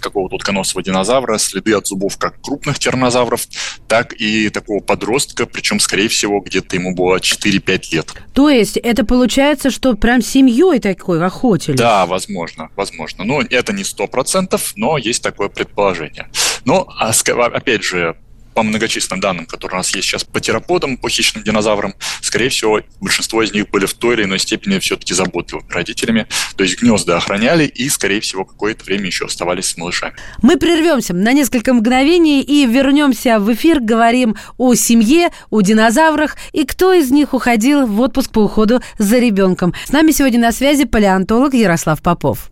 какого-то 0.03 0.35
утконосого 0.35 0.83
динозавра, 0.83 1.37
следы 1.37 1.73
от 1.73 1.87
зубов 1.87 2.17
как 2.17 2.39
крупных 2.41 2.77
тиранозавров, 2.77 3.47
так 3.87 4.13
и 4.13 4.49
такого 4.49 4.79
подростка, 4.79 5.45
причем, 5.45 5.79
скорее 5.79 6.07
всего, 6.09 6.39
где-то 6.39 6.75
ему 6.75 6.93
было 6.93 7.17
4-5 7.17 7.81
лет. 7.91 8.13
То 8.33 8.49
есть 8.49 8.77
это 8.77 9.05
получается, 9.05 9.71
что 9.71 9.95
прям 9.95 10.21
семьей 10.21 10.79
такой 10.79 11.23
охотились? 11.25 11.77
Да, 11.77 12.05
возможно, 12.05 12.69
возможно. 12.75 13.23
Но 13.23 13.41
это 13.41 13.73
не 13.73 13.83
сто 13.83 14.07
процентов, 14.07 14.73
но 14.75 14.97
есть 14.97 15.23
такое 15.23 15.49
предположение. 15.49 16.27
Но, 16.65 16.87
а 16.99 17.11
опять 17.11 17.83
же, 17.83 18.15
по 18.53 18.63
многочисленным 18.63 19.19
данным, 19.19 19.45
которые 19.45 19.75
у 19.75 19.79
нас 19.79 19.93
есть 19.95 20.07
сейчас 20.07 20.23
по 20.23 20.39
тераподам, 20.39 20.97
по 20.97 21.09
хищным 21.09 21.43
динозаврам, 21.43 21.93
скорее 22.21 22.49
всего, 22.49 22.81
большинство 23.01 23.41
из 23.43 23.51
них 23.53 23.69
были 23.69 23.85
в 23.85 23.93
той 23.93 24.15
или 24.15 24.23
иной 24.23 24.39
степени 24.39 24.79
все-таки 24.79 25.13
заботливыми 25.13 25.69
родителями. 25.69 26.27
То 26.55 26.63
есть 26.63 26.81
гнезда 26.81 27.17
охраняли 27.17 27.65
и, 27.65 27.89
скорее 27.89 28.21
всего, 28.21 28.45
какое-то 28.45 28.83
время 28.85 29.07
еще 29.07 29.25
оставались 29.25 29.69
с 29.69 29.77
малышами. 29.77 30.15
Мы 30.41 30.57
прервемся 30.57 31.13
на 31.13 31.33
несколько 31.33 31.73
мгновений 31.73 32.41
и 32.41 32.65
вернемся 32.65 33.39
в 33.39 33.53
эфир. 33.53 33.79
Говорим 33.79 34.35
о 34.57 34.75
семье, 34.75 35.29
о 35.49 35.61
динозаврах 35.61 36.37
и 36.51 36.65
кто 36.65 36.93
из 36.93 37.11
них 37.11 37.33
уходил 37.33 37.85
в 37.87 37.99
отпуск 38.01 38.31
по 38.31 38.39
уходу 38.39 38.81
за 38.97 39.19
ребенком. 39.19 39.73
С 39.85 39.91
нами 39.91 40.11
сегодня 40.11 40.39
на 40.39 40.51
связи 40.51 40.85
палеонтолог 40.85 41.53
Ярослав 41.53 42.01
Попов. 42.01 42.49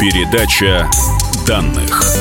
Передача 0.00 0.88
данных. 1.46 2.17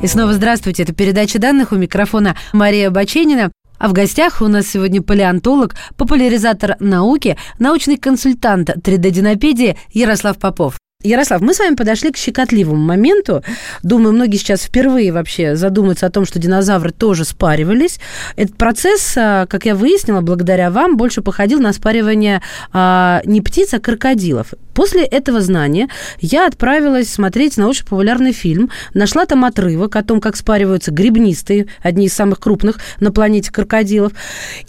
И 0.00 0.06
снова 0.06 0.32
здравствуйте. 0.32 0.84
Это 0.84 0.94
передача 0.94 1.40
данных 1.40 1.72
у 1.72 1.76
микрофона 1.76 2.36
Мария 2.52 2.88
Баченина. 2.88 3.50
А 3.78 3.88
в 3.88 3.92
гостях 3.92 4.40
у 4.40 4.46
нас 4.46 4.68
сегодня 4.68 5.02
палеонтолог, 5.02 5.74
популяризатор 5.96 6.76
науки, 6.78 7.36
научный 7.58 7.96
консультант 7.96 8.70
3D-динопедии 8.70 9.76
Ярослав 9.92 10.38
Попов. 10.38 10.76
Ярослав, 11.02 11.40
мы 11.40 11.52
с 11.54 11.60
вами 11.60 11.74
подошли 11.74 12.12
к 12.12 12.16
щекотливому 12.16 12.84
моменту. 12.84 13.44
Думаю, 13.84 14.12
многие 14.12 14.36
сейчас 14.36 14.62
впервые 14.62 15.12
вообще 15.12 15.54
задумаются 15.54 16.06
о 16.06 16.10
том, 16.10 16.24
что 16.24 16.40
динозавры 16.40 16.90
тоже 16.90 17.24
спаривались. 17.24 17.98
Этот 18.36 18.56
процесс, 18.56 19.14
а, 19.16 19.46
как 19.46 19.64
я 19.64 19.76
выяснила, 19.76 20.22
благодаря 20.22 20.72
вам, 20.72 20.96
больше 20.96 21.22
походил 21.22 21.60
на 21.60 21.72
спаривание 21.72 22.42
а, 22.72 23.20
не 23.24 23.40
птиц, 23.40 23.74
а 23.74 23.78
крокодилов. 23.78 24.54
После 24.78 25.02
этого 25.02 25.40
знания 25.40 25.88
я 26.20 26.46
отправилась 26.46 27.12
смотреть 27.12 27.56
научно-популярный 27.56 28.30
фильм, 28.30 28.70
нашла 28.94 29.26
там 29.26 29.44
отрывок 29.44 29.96
о 29.96 30.04
том, 30.04 30.20
как 30.20 30.36
спариваются 30.36 30.92
грибнистые, 30.92 31.66
одни 31.82 32.06
из 32.06 32.14
самых 32.14 32.38
крупных 32.38 32.78
на 33.00 33.10
планете 33.10 33.50
крокодилов. 33.50 34.12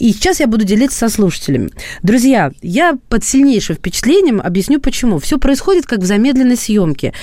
И 0.00 0.12
сейчас 0.12 0.40
я 0.40 0.48
буду 0.48 0.64
делиться 0.64 0.98
со 0.98 1.08
слушателями. 1.08 1.70
Друзья, 2.02 2.50
я 2.60 2.98
под 3.08 3.22
сильнейшим 3.22 3.76
впечатлением 3.76 4.40
объясню, 4.40 4.80
почему. 4.80 5.20
Все 5.20 5.38
происходит 5.38 5.86
как 5.86 6.00
в 6.00 6.04
замедленной 6.04 6.56
съемке. 6.56 7.14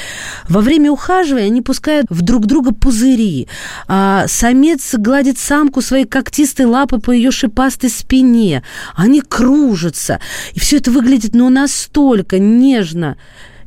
Во 0.47 0.61
время 0.61 0.89
ухаживания 0.89 1.47
они 1.47 1.61
пускают 1.61 2.05
в 2.09 2.21
друг 2.21 2.45
друга 2.45 2.73
пузыри. 2.73 3.49
А 3.89 4.27
самец 4.29 4.95
гладит 4.95 5.37
самку 5.37 5.81
своей 5.81 6.05
когтистой 6.05 6.67
лапой 6.67 7.01
по 7.01 7.11
ее 7.11 7.31
шипастой 7.31 7.89
спине. 7.89 8.63
Они 8.95 9.19
кружатся. 9.19 10.21
И 10.53 10.61
все 10.61 10.77
это 10.77 10.89
выглядит, 10.89 11.35
ну, 11.35 11.49
настолько 11.49 12.39
не 12.39 12.76
нежно, 12.77 13.17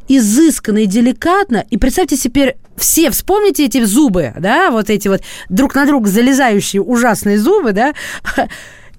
изысканно 0.09 0.79
и 0.79 0.87
деликатно. 0.87 1.64
И 1.71 1.76
представьте 1.76 2.17
теперь, 2.17 2.57
все 2.76 3.11
вспомните 3.11 3.64
эти 3.64 3.85
зубы, 3.85 4.33
да, 4.38 4.71
вот 4.71 4.90
эти 4.90 5.09
вот 5.09 5.23
друг 5.49 5.75
на 5.75 5.87
друга 5.87 6.09
залезающие 6.09 6.83
ужасные 6.83 7.38
зубы, 7.38 7.73
да. 7.73 7.93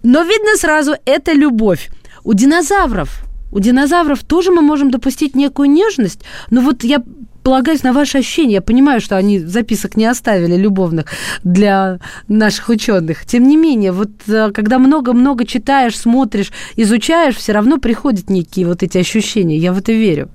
Но 0.04 0.24
видно 0.24 0.56
сразу, 0.58 0.96
это 1.06 1.32
любовь. 1.34 1.90
У 2.24 2.34
динозавров, 2.34 3.24
у 3.52 3.60
динозавров 3.60 4.24
тоже 4.24 4.52
мы 4.52 4.62
можем 4.62 4.92
допустить 4.92 5.36
некую 5.36 5.70
нежность, 5.70 6.22
но 6.50 6.62
вот 6.62 6.84
я 6.84 7.04
полагаюсь 7.44 7.84
на 7.84 7.94
ваши 7.94 8.20
ощущения. 8.20 8.56
Я 8.56 8.62
понимаю, 8.62 9.02
что 9.02 9.18
они 9.18 9.40
записок 9.40 9.98
не 9.98 10.06
оставили 10.06 10.56
любовных 10.56 11.06
для 11.44 12.00
наших 12.28 12.70
ученых. 12.70 13.26
Тем 13.26 13.48
не 13.48 13.58
менее, 13.58 13.92
вот 13.92 14.12
э, 14.28 14.52
когда 14.54 14.80
много-много 14.80 15.46
читаешь, 15.46 15.98
смотришь, 15.98 16.52
изучаешь, 16.76 17.36
все 17.36 17.52
равно 17.52 17.78
приходят 17.78 18.30
некие 18.30 18.68
вот 18.68 18.84
эти 18.84 18.98
ощущения. 18.98 19.58
Я 19.58 19.74
в 19.74 19.78
это 19.78 19.92
верю. 19.92 20.30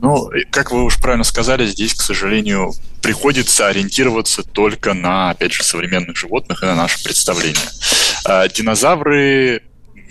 Ну, 0.00 0.30
как 0.50 0.72
вы 0.72 0.84
уж 0.84 0.98
правильно 0.98 1.24
сказали, 1.24 1.66
здесь, 1.66 1.92
к 1.94 2.00
сожалению, 2.00 2.72
приходится 3.02 3.66
ориентироваться 3.66 4.42
только 4.42 4.94
на, 4.94 5.30
опять 5.30 5.52
же, 5.52 5.62
современных 5.62 6.16
животных 6.16 6.62
и 6.62 6.66
на 6.66 6.74
наше 6.74 7.02
представление. 7.04 7.68
А 8.24 8.48
динозавры 8.48 9.62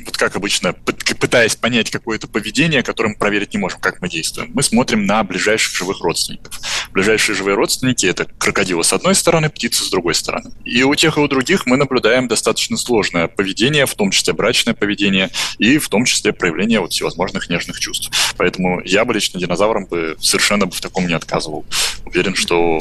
вот 0.09 0.17
как 0.17 0.35
обычно, 0.35 0.73
пытаясь 0.73 1.55
понять 1.55 1.91
какое-то 1.91 2.27
поведение, 2.27 2.81
которое 2.81 3.09
мы 3.09 3.15
проверить 3.15 3.53
не 3.53 3.59
можем, 3.59 3.79
как 3.79 4.01
мы 4.01 4.09
действуем, 4.09 4.49
мы 4.55 4.63
смотрим 4.63 5.05
на 5.05 5.23
ближайших 5.23 5.75
живых 5.75 6.01
родственников. 6.01 6.59
Ближайшие 6.91 7.35
живые 7.35 7.55
родственники– 7.55 8.05
это 8.07 8.25
крокодилы 8.25 8.83
с 8.83 8.91
одной 8.91 9.13
стороны, 9.13 9.49
птицы 9.49 9.83
с 9.83 9.89
другой 9.89 10.15
стороны. 10.15 10.51
И 10.65 10.81
у 10.81 10.95
тех 10.95 11.17
и 11.17 11.19
у 11.19 11.27
других 11.27 11.67
мы 11.67 11.77
наблюдаем 11.77 12.27
достаточно 12.27 12.75
сложное 12.75 13.27
поведение, 13.27 13.85
в 13.85 13.93
том 13.93 14.09
числе 14.09 14.33
брачное 14.33 14.73
поведение, 14.73 15.29
и 15.59 15.77
в 15.77 15.87
том 15.89 16.05
числе 16.05 16.33
проявление 16.33 16.79
вот 16.79 16.91
всевозможных 16.91 17.47
нежных 17.47 17.79
чувств. 17.79 18.09
Поэтому 18.37 18.81
я 18.83 19.05
бы 19.05 19.13
лично 19.13 19.39
динозаврам 19.39 19.85
бы 19.85 20.17
совершенно 20.19 20.65
бы 20.65 20.71
в 20.71 20.81
таком 20.81 21.05
не 21.05 21.13
отказывал. 21.13 21.65
Уверен, 22.05 22.33
что 22.33 22.79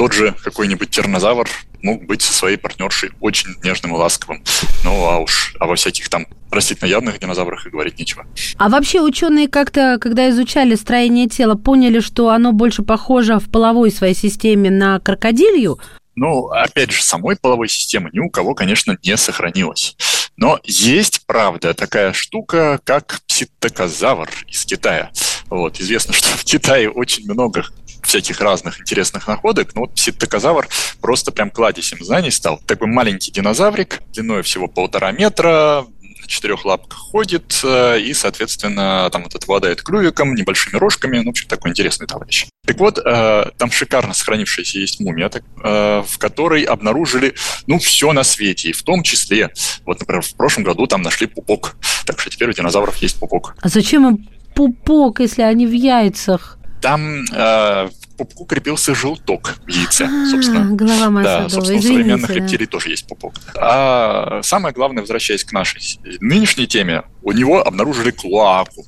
тот 0.00 0.14
же 0.14 0.34
какой-нибудь 0.42 0.88
тернозавр 0.88 1.46
мог 1.82 2.06
быть 2.06 2.22
со 2.22 2.32
своей 2.32 2.56
партнершей 2.56 3.10
очень 3.20 3.50
нежным 3.62 3.94
и 3.94 3.98
ласковым. 3.98 4.42
Ну, 4.82 5.04
а 5.04 5.18
уж 5.18 5.54
а 5.60 5.66
во 5.66 5.74
всяких 5.74 6.08
там 6.08 6.26
растительно 6.50 6.88
явных 6.88 7.18
динозаврах 7.18 7.66
и 7.66 7.68
говорить 7.68 7.98
нечего. 7.98 8.24
А 8.56 8.70
вообще 8.70 9.02
ученые 9.02 9.46
как-то, 9.46 9.98
когда 10.00 10.30
изучали 10.30 10.74
строение 10.74 11.28
тела, 11.28 11.54
поняли, 11.54 12.00
что 12.00 12.30
оно 12.30 12.52
больше 12.52 12.82
похоже 12.82 13.38
в 13.38 13.50
половой 13.50 13.90
своей 13.90 14.14
системе 14.14 14.70
на 14.70 15.00
крокодилью? 15.00 15.78
Ну, 16.14 16.46
опять 16.46 16.92
же, 16.92 17.02
самой 17.02 17.36
половой 17.36 17.68
системы 17.68 18.08
ни 18.14 18.20
у 18.20 18.30
кого, 18.30 18.54
конечно, 18.54 18.96
не 19.02 19.18
сохранилось. 19.18 19.96
Но 20.38 20.58
есть, 20.64 21.26
правда, 21.26 21.74
такая 21.74 22.14
штука, 22.14 22.80
как 22.84 23.20
пситокозавр 23.28 24.30
из 24.48 24.64
Китая. 24.64 25.10
Вот, 25.50 25.80
известно, 25.80 26.14
что 26.14 26.28
в 26.28 26.44
Китае 26.44 26.90
очень 26.90 27.30
много 27.30 27.66
всяких 28.02 28.40
разных 28.40 28.80
интересных 28.80 29.28
находок, 29.28 29.74
но 29.74 29.82
вот 29.82 29.94
пситокозавр 29.94 30.68
просто 31.00 31.32
прям 31.32 31.50
кладезем 31.50 32.02
знаний 32.02 32.30
стал. 32.30 32.58
Такой 32.66 32.88
маленький 32.88 33.30
динозаврик, 33.30 34.00
длиной 34.12 34.42
всего 34.42 34.68
полтора 34.68 35.12
метра, 35.12 35.84
на 36.02 36.26
четырех 36.26 36.64
лапках 36.64 36.98
ходит 36.98 37.60
э, 37.62 38.00
и, 38.00 38.14
соответственно, 38.14 39.08
там 39.10 39.24
вот 39.24 39.34
обладает 39.34 39.82
клювиком, 39.82 40.34
небольшими 40.34 40.76
рожками, 40.78 41.18
ну, 41.18 41.26
в 41.26 41.28
общем, 41.30 41.48
такой 41.48 41.70
интересный 41.70 42.06
товарищ. 42.06 42.46
Так 42.66 42.78
вот, 42.78 42.98
э, 42.98 43.44
там 43.56 43.70
шикарно 43.70 44.14
сохранившаяся 44.14 44.78
есть 44.78 45.00
мумия, 45.00 45.30
э, 45.30 46.02
в 46.06 46.18
которой 46.18 46.62
обнаружили, 46.62 47.34
ну, 47.66 47.78
все 47.78 48.12
на 48.12 48.22
свете, 48.24 48.70
и 48.70 48.72
в 48.72 48.82
том 48.82 49.02
числе, 49.02 49.52
вот, 49.84 50.00
например, 50.00 50.22
в 50.22 50.34
прошлом 50.34 50.64
году 50.64 50.86
там 50.86 51.02
нашли 51.02 51.26
пупок, 51.26 51.76
так 52.06 52.20
что 52.20 52.30
теперь 52.30 52.50
у 52.50 52.52
динозавров 52.52 52.96
есть 52.96 53.18
пупок. 53.18 53.56
А 53.60 53.68
зачем 53.68 54.08
им 54.08 54.28
пупок, 54.54 55.20
если 55.20 55.42
они 55.42 55.66
в 55.66 55.72
яйцах? 55.72 56.58
Там 56.80 57.24
э, 57.34 57.88
пупку 58.16 58.44
крепился 58.44 58.94
желток 58.94 59.56
в 59.66 59.68
яйце, 59.68 60.04
а, 60.04 60.26
собственно. 60.30 60.74
Голова 60.74 61.10
моя 61.10 61.24
Да, 61.24 61.48
собственно, 61.48 61.78
у 61.78 61.82
современных 61.82 62.30
рептилий 62.30 62.66
тоже 62.66 62.90
есть 62.90 63.06
пупок. 63.06 63.34
А 63.56 64.40
самое 64.42 64.74
главное, 64.74 65.02
возвращаясь 65.02 65.44
к 65.44 65.52
нашей 65.52 65.80
нынешней 66.20 66.66
теме, 66.66 67.02
у 67.22 67.32
него 67.32 67.66
обнаружили 67.66 68.10
клоаку. 68.10 68.86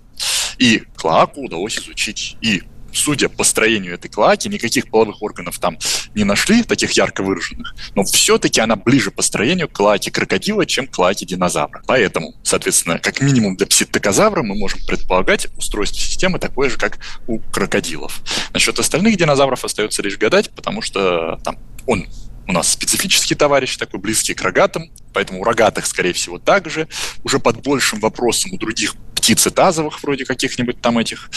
И 0.58 0.82
клоаку 0.96 1.40
удалось 1.42 1.78
изучить 1.78 2.36
и 2.40 2.62
судя 2.92 3.28
по 3.28 3.44
строению 3.44 3.94
этой 3.94 4.08
клаки, 4.08 4.48
никаких 4.48 4.88
половых 4.88 5.22
органов 5.22 5.58
там 5.58 5.78
не 6.14 6.24
нашли, 6.24 6.62
таких 6.62 6.92
ярко 6.92 7.22
выраженных, 7.22 7.74
но 7.94 8.04
все-таки 8.04 8.60
она 8.60 8.76
ближе 8.76 9.10
по 9.10 9.22
строению 9.22 9.68
к 9.68 9.72
клаке 9.72 10.10
крокодила, 10.10 10.66
чем 10.66 10.86
к 10.86 10.92
клаке 10.92 11.26
динозавра. 11.26 11.82
Поэтому, 11.86 12.34
соответственно, 12.42 12.98
как 12.98 13.20
минимум 13.20 13.56
для 13.56 13.66
пситокозавра 13.66 14.42
мы 14.42 14.54
можем 14.54 14.80
предполагать 14.86 15.48
устройство 15.56 15.98
системы 15.98 16.38
такое 16.38 16.70
же, 16.70 16.78
как 16.78 16.98
у 17.26 17.38
крокодилов. 17.38 18.20
Насчет 18.52 18.78
остальных 18.78 19.16
динозавров 19.16 19.64
остается 19.64 20.02
лишь 20.02 20.18
гадать, 20.18 20.50
потому 20.50 20.82
что 20.82 21.38
там 21.44 21.58
он 21.86 22.06
у 22.46 22.52
нас 22.52 22.72
специфический 22.72 23.34
товарищ, 23.34 23.76
такой 23.76 24.00
близкий 24.00 24.34
к 24.34 24.42
рогатым, 24.42 24.90
поэтому 25.12 25.40
у 25.40 25.44
рогатых, 25.44 25.86
скорее 25.86 26.12
всего, 26.12 26.38
также. 26.38 26.88
Уже 27.22 27.38
под 27.38 27.62
большим 27.62 28.00
вопросом 28.00 28.52
у 28.52 28.58
других 28.58 28.94
птиц 29.14 29.46
и 29.46 29.50
тазовых, 29.50 30.02
вроде 30.02 30.24
каких-нибудь 30.24 30.80
там 30.80 30.98
этих 30.98 31.30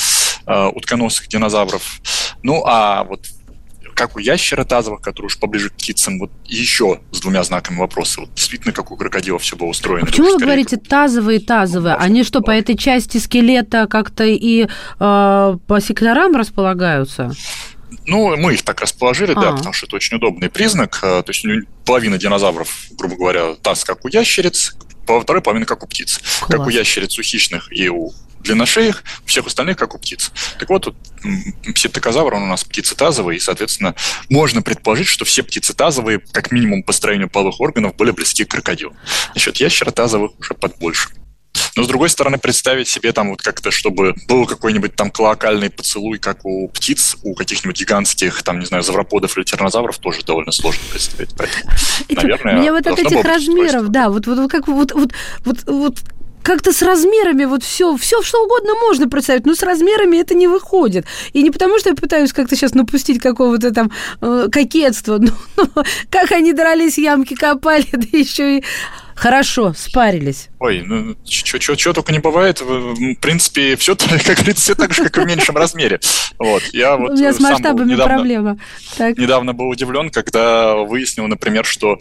э, 0.48 0.66
утконосых 0.68 1.28
динозавров. 1.28 2.02
Ну, 2.44 2.64
а 2.66 3.04
вот 3.04 3.22
как 3.96 4.18
у 4.18 4.20
ящера 4.20 4.66
тазовых, 4.66 5.02
который 5.02 5.28
уж 5.28 5.40
поближе 5.40 5.70
к 5.70 5.74
птицам, 5.74 6.20
вот 6.20 6.30
еще 6.46 7.00
с 7.12 7.22
двумя 7.22 7.44
знаками 7.44 7.80
вопроса. 7.80 8.22
Вот 8.22 8.34
действительно, 8.36 8.74
как 8.74 8.92
у 8.92 8.98
крокодилов 8.98 9.42
все 9.42 9.56
было 9.56 9.70
устроено. 9.70 10.04
А 10.04 10.06
почему 10.08 10.34
вы 10.34 10.38
говорите 10.38 10.78
как... 10.78 10.88
тазовые 10.88 11.40
тазовые? 11.40 11.96
Ну, 11.96 12.04
Они 12.04 12.24
что, 12.24 12.42
по 12.42 12.52
этой 12.52 12.78
части 12.78 13.18
скелета 13.18 13.88
как-то 13.88 14.26
и 14.26 14.64
э, 14.66 14.68
по 15.00 15.82
секторам 15.82 16.36
располагаются? 16.36 17.32
Ну, 18.06 18.36
мы 18.38 18.54
их 18.54 18.64
так 18.64 18.82
расположили, 18.82 19.32
А-а-а. 19.32 19.42
да, 19.42 19.50
а. 19.50 19.56
потому 19.56 19.74
что 19.74 19.86
это 19.88 19.96
очень 19.96 20.18
удобный 20.18 20.50
признак. 20.50 21.00
Э, 21.02 21.24
то 21.24 21.32
есть 21.32 21.46
половина 21.86 22.18
динозавров, 22.18 22.88
грубо 22.92 23.16
говоря, 23.16 23.56
таз, 23.56 23.86
как 23.86 24.04
у 24.04 24.10
ящериц, 24.10 24.76
по 25.06 25.22
второй 25.22 25.42
половина, 25.42 25.66
как 25.66 25.84
у 25.84 25.88
птиц. 25.88 26.20
Класс. 26.40 26.50
Как 26.50 26.68
у 26.68 26.70
ящериц, 26.70 27.18
у 27.18 27.24
хищных 27.24 27.68
и 27.72 27.90
у 27.90 28.14
длинношеих, 28.46 29.04
у 29.24 29.28
всех 29.28 29.48
остальных, 29.48 29.78
как 29.78 29.96
у 29.96 29.98
птиц. 29.98 30.32
Так 30.60 30.70
вот, 30.70 30.86
вот 30.86 30.96
псевдокозавр, 31.74 32.34
он 32.36 32.44
у 32.44 32.48
нас 32.48 32.64
птицетазовый, 32.64 33.38
и, 33.38 33.40
соответственно, 33.40 33.96
можно 34.30 34.62
предположить, 34.62 35.08
что 35.08 35.26
все 35.26 35.44
птицетазовые, 35.44 36.20
как 36.20 36.52
минимум 36.52 36.84
по 36.84 36.94
строению 36.94 37.30
половых 37.30 37.60
органов, 37.60 37.96
были 37.96 38.12
близки 38.12 38.46
к 38.46 38.52
крокодилу. 38.52 38.96
Насчет 39.34 39.58
ящеротазовых 39.58 40.40
уже 40.40 40.54
под 40.54 40.78
больше. 40.78 41.10
Но, 41.76 41.84
с 41.84 41.88
другой 41.88 42.10
стороны, 42.10 42.38
представить 42.38 42.88
себе 42.88 43.12
там 43.12 43.30
вот 43.30 43.42
как-то, 43.42 43.72
чтобы 43.72 44.16
был 44.28 44.46
какой-нибудь 44.46 44.96
там 44.96 45.12
клоакальный 45.12 45.70
поцелуй, 45.70 46.18
как 46.18 46.46
у 46.46 46.68
птиц, 46.70 47.18
у 47.24 47.36
каких-нибудь 47.36 47.80
гигантских, 47.80 48.44
там, 48.44 48.60
не 48.60 48.66
знаю, 48.66 48.84
завроподов 48.84 49.38
или 49.38 49.44
тиранозавров, 49.44 49.98
тоже 49.98 50.24
довольно 50.24 50.52
сложно 50.52 50.82
представить. 50.92 51.32
Поэтому, 51.36 51.66
наверное, 52.10 52.58
Мне 52.58 52.72
вот 52.72 52.88
от 52.88 53.00
этих 53.00 53.24
размеров, 53.24 53.90
да, 53.90 54.10
вот, 54.10 54.28
вот 54.28 54.50
как 54.50 54.68
вот, 54.68 54.92
вот, 54.94 55.12
вот, 55.46 55.58
вот 55.66 55.96
как-то 56.46 56.72
с 56.72 56.84
размерами 56.84 57.46
вот 57.46 57.64
все, 57.64 57.98
все 57.98 58.22
что 58.22 58.44
угодно 58.44 58.76
можно 58.76 59.10
представить, 59.10 59.48
но 59.48 59.56
с 59.56 59.64
размерами 59.64 60.18
это 60.18 60.36
не 60.36 60.48
выходит. 60.48 61.06
И 61.34 61.42
не 61.42 61.50
потому, 61.50 61.80
что 61.80 61.90
я 61.90 61.96
пытаюсь 61.96 62.34
как-то 62.34 62.56
сейчас 62.56 62.76
напустить 62.76 63.20
какого-то 63.20 63.72
там 63.72 63.92
э, 64.22 64.48
кокетства, 64.52 65.18
но, 65.20 65.32
но 65.58 65.84
как 66.12 66.32
они 66.32 66.54
дрались, 66.54 67.00
ямки 67.00 67.34
копали, 67.34 67.88
да 67.92 68.06
еще 68.12 68.60
и 68.60 68.64
Хорошо, 69.16 69.74
спарились. 69.74 70.50
Ой, 70.60 70.84
ну, 70.86 71.16
что 71.26 71.94
только 71.94 72.12
не 72.12 72.20
бывает. 72.20 72.62
В 72.62 73.16
принципе, 73.16 73.76
все, 73.78 73.96
как 74.26 74.38
говорится, 74.38 74.62
все 74.62 74.76
так 74.76 74.94
же, 74.94 75.04
как 75.04 75.18
и 75.18 75.22
в 75.22 75.26
меньшем 75.26 75.56
размере. 75.56 76.00
Вот. 76.38 76.64
Я 76.74 76.98
вот 76.98 77.12
У 77.12 77.14
меня 77.14 77.34
с 77.34 77.40
масштабами 77.40 77.94
недавно, 77.94 78.16
проблема. 78.16 78.60
Так. 78.98 79.18
Недавно 79.18 79.54
был 79.54 79.70
удивлен, 79.70 80.10
когда 80.10 80.76
выяснил, 80.76 81.28
например, 81.28 81.66
что 81.66 81.98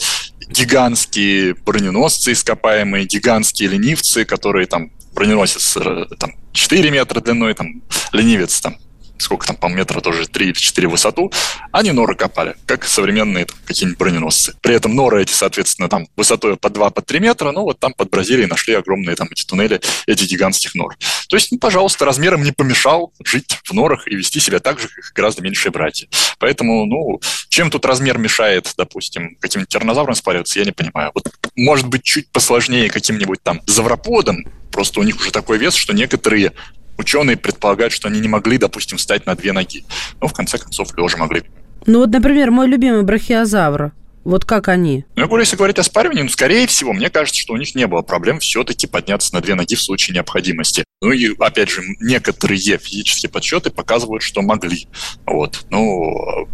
гигантские 0.48 1.54
броненосцы 1.54 2.32
ископаемые, 2.32 3.06
гигантские 3.06 3.68
ленивцы, 3.70 4.24
которые 4.24 4.66
там 4.66 4.90
броненосец 5.14 5.76
э, 5.76 6.06
там, 6.18 6.32
4 6.52 6.90
метра 6.90 7.20
длиной, 7.20 7.54
там, 7.54 7.82
ленивец 8.12 8.60
там 8.60 8.76
сколько 9.18 9.46
там, 9.46 9.56
по 9.56 9.66
метра 9.66 10.00
тоже 10.00 10.26
3 10.26 10.46
или 10.46 10.52
4 10.52 10.88
в 10.88 10.90
высоту, 10.92 11.32
они 11.72 11.92
норы 11.92 12.14
копали, 12.14 12.56
как 12.66 12.84
современные 12.84 13.46
какие-нибудь 13.64 13.98
броненосцы. 13.98 14.54
При 14.60 14.74
этом 14.74 14.94
норы 14.94 15.22
эти, 15.22 15.32
соответственно, 15.32 15.88
там 15.88 16.08
высотой 16.16 16.56
по 16.56 16.70
2, 16.70 16.90
по 16.90 17.02
3 17.02 17.20
метра, 17.20 17.52
ну 17.52 17.62
вот 17.62 17.78
там 17.78 17.92
под 17.92 18.10
Бразилией 18.10 18.46
нашли 18.46 18.74
огромные 18.74 19.16
там 19.16 19.28
эти 19.30 19.44
туннели 19.44 19.80
этих 20.06 20.28
гигантских 20.28 20.74
нор. 20.74 20.96
То 21.28 21.36
есть, 21.36 21.52
ну, 21.52 21.58
пожалуйста, 21.58 22.04
размером 22.04 22.42
не 22.42 22.52
помешал 22.52 23.12
жить 23.24 23.58
в 23.64 23.72
норах 23.72 24.06
и 24.08 24.14
вести 24.14 24.40
себя 24.40 24.58
так 24.58 24.78
же, 24.78 24.88
как 24.88 25.12
гораздо 25.14 25.42
меньшие 25.42 25.72
братья. 25.72 26.08
Поэтому, 26.38 26.84
ну, 26.86 27.20
чем 27.48 27.70
тут 27.70 27.84
размер 27.86 28.18
мешает, 28.18 28.72
допустим, 28.76 29.36
каким-нибудь 29.40 29.68
тиранозаврам 29.68 30.14
спариваться, 30.14 30.58
я 30.58 30.64
не 30.64 30.72
понимаю. 30.72 31.12
Вот, 31.14 31.28
может 31.56 31.86
быть, 31.86 32.02
чуть 32.02 32.28
посложнее 32.30 32.90
каким-нибудь 32.90 33.42
там 33.42 33.60
завроподом, 33.66 34.44
просто 34.70 35.00
у 35.00 35.02
них 35.02 35.16
уже 35.16 35.30
такой 35.30 35.58
вес, 35.58 35.74
что 35.74 35.92
некоторые 35.92 36.52
ученые 36.98 37.36
предполагают, 37.36 37.92
что 37.92 38.08
они 38.08 38.20
не 38.20 38.28
могли, 38.28 38.58
допустим, 38.58 38.98
встать 38.98 39.26
на 39.26 39.34
две 39.34 39.52
ноги. 39.52 39.84
Но 40.20 40.28
в 40.28 40.32
конце 40.32 40.58
концов 40.58 40.96
лежа 40.96 41.16
могли. 41.16 41.42
Ну 41.86 42.00
вот, 42.00 42.10
например, 42.10 42.50
мой 42.50 42.66
любимый 42.66 43.02
брахиозавр. 43.02 43.92
Вот 44.24 44.46
как 44.46 44.68
они? 44.68 45.04
Ну, 45.16 45.22
я 45.22 45.26
говорю, 45.28 45.42
если 45.42 45.56
говорить 45.56 45.78
о 45.78 45.82
спаривании, 45.82 46.22
ну, 46.22 46.30
скорее 46.30 46.66
всего, 46.66 46.94
мне 46.94 47.10
кажется, 47.10 47.38
что 47.38 47.52
у 47.52 47.58
них 47.58 47.74
не 47.74 47.86
было 47.86 48.00
проблем 48.00 48.38
все-таки 48.38 48.86
подняться 48.86 49.34
на 49.34 49.42
две 49.42 49.54
ноги 49.54 49.76
в 49.76 49.82
случае 49.82 50.14
необходимости. 50.14 50.82
Ну 51.02 51.12
и, 51.12 51.36
опять 51.38 51.68
же, 51.68 51.82
некоторые 52.00 52.78
физические 52.78 53.30
подсчеты 53.30 53.70
показывают, 53.70 54.22
что 54.22 54.40
могли. 54.40 54.88
Вот. 55.26 55.66
Ну, 55.68 56.48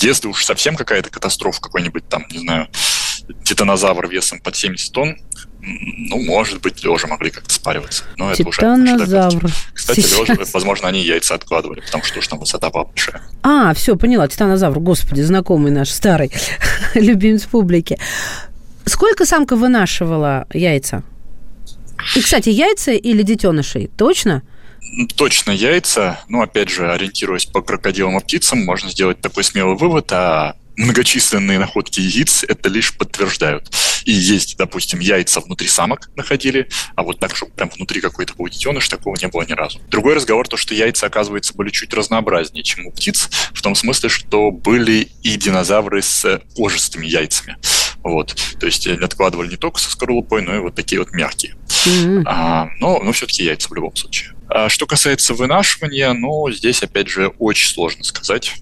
если 0.00 0.28
уж 0.28 0.44
совсем 0.44 0.76
какая-то 0.76 1.10
катастрофа, 1.10 1.60
какой-нибудь 1.60 2.08
там, 2.08 2.24
не 2.30 2.38
знаю, 2.38 2.68
титанозавр 3.42 4.08
весом 4.08 4.38
под 4.38 4.54
70 4.54 4.92
тонн, 4.92 5.16
ну, 5.60 6.22
может 6.24 6.60
быть, 6.60 6.84
лежа 6.84 7.08
могли 7.08 7.30
как-то 7.30 7.52
спариваться. 7.52 8.04
Но 8.16 8.30
это 8.30 8.46
уже 8.46 8.60
Титанозавр. 8.60 9.50
Кстати, 9.74 10.00
лежа, 10.00 10.36
возможно, 10.52 10.88
они 10.88 11.02
яйца 11.02 11.34
откладывали, 11.34 11.80
потому 11.80 12.04
что 12.04 12.20
уж 12.20 12.28
там 12.28 12.38
высота 12.38 12.70
большая. 12.70 13.22
А, 13.42 13.74
все, 13.74 13.96
поняла. 13.96 14.28
Титанозавр, 14.28 14.78
господи, 14.78 15.20
знакомый 15.22 15.72
наш 15.72 15.90
старый 15.90 16.32
любимец 16.94 17.44
публики. 17.44 17.98
Сколько 18.86 19.26
самка 19.26 19.56
вынашивала 19.56 20.46
яйца? 20.52 21.02
И, 22.16 22.20
кстати, 22.22 22.48
яйца 22.48 22.92
или 22.92 23.22
детенышей? 23.22 23.90
Точно? 23.98 24.42
Точно 25.16 25.50
яйца. 25.50 26.20
Ну, 26.28 26.40
опять 26.40 26.70
же, 26.70 26.90
ориентируясь 26.90 27.46
по 27.46 27.60
крокодилам 27.60 28.18
и 28.18 28.20
птицам, 28.22 28.64
можно 28.64 28.88
сделать 28.90 29.20
такой 29.20 29.44
смелый 29.44 29.76
вывод, 29.76 30.10
а 30.12 30.56
многочисленные 30.78 31.58
находки 31.58 32.00
яиц 32.00 32.44
это 32.44 32.68
лишь 32.68 32.96
подтверждают. 32.96 33.70
И 34.04 34.12
есть, 34.12 34.56
допустим, 34.56 35.00
яйца 35.00 35.40
внутри 35.40 35.68
самок 35.68 36.08
находили, 36.16 36.68
а 36.94 37.02
вот 37.02 37.18
так, 37.18 37.36
чтобы 37.36 37.52
прям 37.52 37.68
внутри 37.68 38.00
какой-то 38.00 38.34
был 38.34 38.48
детеныш, 38.48 38.88
такого 38.88 39.16
не 39.20 39.26
было 39.26 39.42
ни 39.42 39.52
разу. 39.52 39.80
Другой 39.88 40.14
разговор, 40.14 40.46
то, 40.48 40.56
что 40.56 40.74
яйца, 40.74 41.06
оказывается, 41.06 41.52
были 41.54 41.70
чуть 41.70 41.92
разнообразнее, 41.92 42.62
чем 42.62 42.86
у 42.86 42.92
птиц, 42.92 43.28
в 43.52 43.60
том 43.60 43.74
смысле, 43.74 44.08
что 44.08 44.50
были 44.52 45.08
и 45.22 45.36
динозавры 45.36 46.00
с 46.00 46.40
кожистыми 46.54 47.06
яйцами. 47.06 47.58
Вот. 48.04 48.36
То 48.60 48.66
есть 48.66 48.86
они 48.86 49.02
откладывали 49.02 49.48
не 49.48 49.56
только 49.56 49.80
со 49.80 49.90
скорлупой, 49.90 50.42
но 50.42 50.54
и 50.54 50.60
вот 50.60 50.76
такие 50.76 51.00
вот 51.00 51.10
мягкие. 51.10 51.56
Mm-hmm. 51.86 52.22
А, 52.24 52.68
но, 52.78 53.00
но 53.02 53.12
все-таки 53.12 53.44
яйца 53.44 53.68
в 53.68 53.74
любом 53.74 53.96
случае. 53.96 54.32
А 54.48 54.68
что 54.68 54.86
касается 54.86 55.34
вынашивания, 55.34 56.12
ну, 56.12 56.50
здесь, 56.50 56.82
опять 56.82 57.08
же, 57.08 57.28
очень 57.38 57.68
сложно 57.68 58.04
сказать 58.04 58.54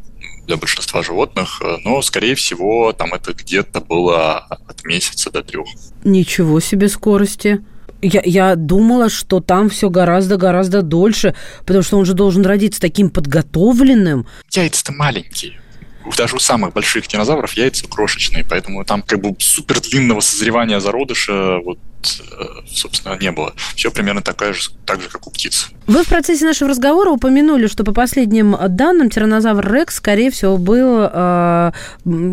для 0.46 0.56
большинства 0.56 1.02
животных, 1.02 1.60
э, 1.62 1.76
но, 1.84 2.00
скорее 2.02 2.34
всего, 2.34 2.92
там 2.92 3.12
это 3.14 3.32
где-то 3.32 3.80
было 3.80 4.36
от 4.38 4.84
месяца 4.84 5.30
до 5.30 5.42
трех. 5.42 5.66
Ничего 6.04 6.60
себе 6.60 6.88
скорости. 6.88 7.64
Я, 8.02 8.22
я 8.24 8.56
думала, 8.56 9.08
что 9.08 9.40
там 9.40 9.70
все 9.70 9.90
гораздо-гораздо 9.90 10.82
дольше, 10.82 11.34
потому 11.64 11.82
что 11.82 11.98
он 11.98 12.04
же 12.04 12.14
должен 12.14 12.44
родиться 12.44 12.80
таким 12.80 13.10
подготовленным. 13.10 14.26
Яйца-то 14.52 14.92
маленькие 14.92 15.60
даже 16.16 16.36
у 16.36 16.38
самых 16.38 16.72
больших 16.72 17.08
динозавров 17.08 17.52
яйца 17.54 17.86
крошечные, 17.88 18.44
поэтому 18.48 18.84
там 18.84 19.02
как 19.02 19.20
бы 19.20 19.34
супер 19.38 19.80
длинного 19.80 20.20
созревания 20.20 20.80
зародыша 20.80 21.58
вот 21.64 21.78
э, 22.02 22.44
собственно, 22.68 23.16
не 23.18 23.32
было. 23.32 23.54
Все 23.74 23.90
примерно 23.90 24.22
такая 24.22 24.52
же, 24.52 24.70
так 24.84 25.00
же, 25.00 25.08
как 25.08 25.26
у 25.26 25.30
птиц. 25.30 25.70
Вы 25.86 26.04
в 26.04 26.08
процессе 26.08 26.44
нашего 26.44 26.70
разговора 26.70 27.10
упомянули, 27.10 27.66
что 27.66 27.84
по 27.84 27.92
последним 27.92 28.56
данным 28.68 29.10
тиранозавр 29.10 29.72
Рекс, 29.72 29.96
скорее 29.96 30.30
всего, 30.30 30.58
был, 30.58 31.08
э, 31.12 31.72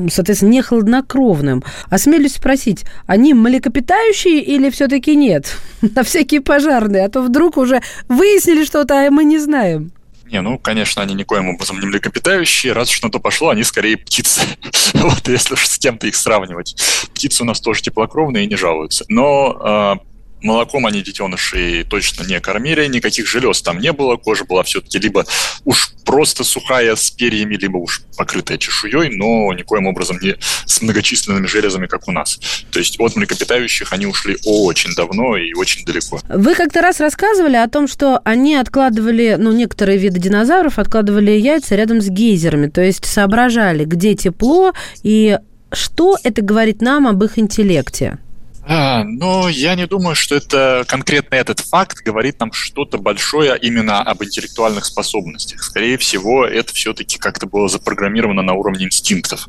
соответственно, 0.10 0.50
не 0.50 0.62
холоднокровным. 0.62 1.64
Осмелюсь 1.90 2.36
спросить, 2.36 2.86
они 3.08 3.34
млекопитающие 3.34 4.42
или 4.42 4.70
все-таки 4.70 5.16
нет? 5.16 5.58
На 5.82 6.04
всякие 6.04 6.42
пожарные, 6.42 7.06
а 7.06 7.10
то 7.10 7.22
вдруг 7.22 7.58
уже 7.58 7.82
выяснили 8.08 8.66
что-то, 8.66 9.08
а 9.08 9.10
мы 9.10 9.24
не 9.24 9.40
знаем. 9.40 9.92
Не, 10.34 10.42
ну, 10.42 10.58
конечно, 10.58 11.04
они 11.04 11.14
никоим 11.14 11.50
образом 11.50 11.80
не 11.80 11.86
млекопитающие, 11.86 12.74
раз 12.74 12.90
уж 12.90 13.04
на 13.04 13.12
то 13.12 13.20
пошло, 13.20 13.50
они 13.50 13.64
скорее 13.64 13.98
птицы. 13.98 14.42
вот, 14.96 15.28
если 15.28 15.54
уж 15.54 15.68
с 15.68 15.78
кем-то 15.78 16.08
их 16.08 16.16
сравнивать. 16.16 16.76
Птицы 17.14 17.44
у 17.44 17.46
нас 17.46 17.62
тоже 17.62 17.84
теплокровные 17.84 18.46
и 18.46 18.48
не 18.48 18.56
жалуются. 18.56 19.06
Но 19.10 20.00
э, 20.02 20.13
молоком 20.44 20.86
они 20.86 21.02
детенышей 21.02 21.84
точно 21.84 22.24
не 22.24 22.40
кормили, 22.40 22.86
никаких 22.88 23.28
желез 23.28 23.62
там 23.62 23.80
не 23.80 23.92
было, 23.92 24.18
кожа 24.18 24.46
была 24.46 24.64
все-таки 24.64 25.00
либо 25.00 25.26
уж 25.66 25.94
просто 26.06 26.44
сухая 26.44 26.96
с 26.96 27.10
перьями, 27.12 27.56
либо 27.56 27.78
уж 27.78 28.02
покрытая 28.18 28.58
чешуей, 28.58 29.16
но 29.16 29.54
никоим 29.54 29.88
образом 29.88 30.20
не 30.22 30.36
с 30.66 30.82
многочисленными 30.82 31.48
железами, 31.48 31.88
как 31.88 32.08
у 32.08 32.12
нас. 32.12 32.40
То 32.72 32.80
есть 32.80 33.00
от 33.00 33.16
млекопитающих 33.16 33.94
они 33.94 34.06
ушли 34.06 34.38
очень 34.46 34.94
давно 34.96 35.38
и 35.38 35.54
очень 35.54 35.86
далеко. 35.86 36.20
Вы 36.30 36.56
как-то 36.56 36.82
раз 36.82 37.00
рассказывали 37.00 37.56
о 37.56 37.68
том, 37.68 37.88
что 37.88 38.20
они 38.24 38.56
откладывали, 38.56 39.38
ну, 39.40 39.52
некоторые 39.52 39.98
виды 39.98 40.20
динозавров 40.20 40.80
откладывали 40.80 41.32
яйца 41.32 41.76
рядом 41.76 42.02
с 42.02 42.10
гейзерами, 42.10 42.68
то 42.68 42.82
есть 42.82 43.06
соображали, 43.06 43.86
где 43.86 44.16
тепло 44.16 44.74
и 45.04 45.38
что 45.72 46.18
это 46.24 46.42
говорит 46.42 46.82
нам 46.82 47.08
об 47.08 47.24
их 47.24 47.40
интеллекте? 47.40 48.20
А, 48.66 49.04
но 49.04 49.50
я 49.50 49.76
не 49.76 49.88
думаю, 49.88 50.16
что 50.16 50.36
это 50.36 50.86
конкретно 50.88 51.36
этот 51.36 51.60
факт 51.60 51.98
говорит 52.04 52.40
нам 52.40 52.54
что-то 52.54 52.98
большое 52.98 53.58
именно 53.60 54.02
об 54.02 54.24
интеллектуальных 54.24 54.86
способностях. 54.86 55.62
Скорее 55.64 55.98
всего, 55.98 56.46
это 56.46 56.74
все-таки 56.74 57.18
как-то 57.18 57.46
было 57.46 57.68
запрограммировано 57.68 58.42
на 58.42 58.54
уровне 58.54 58.86
инстинктов. 58.86 59.48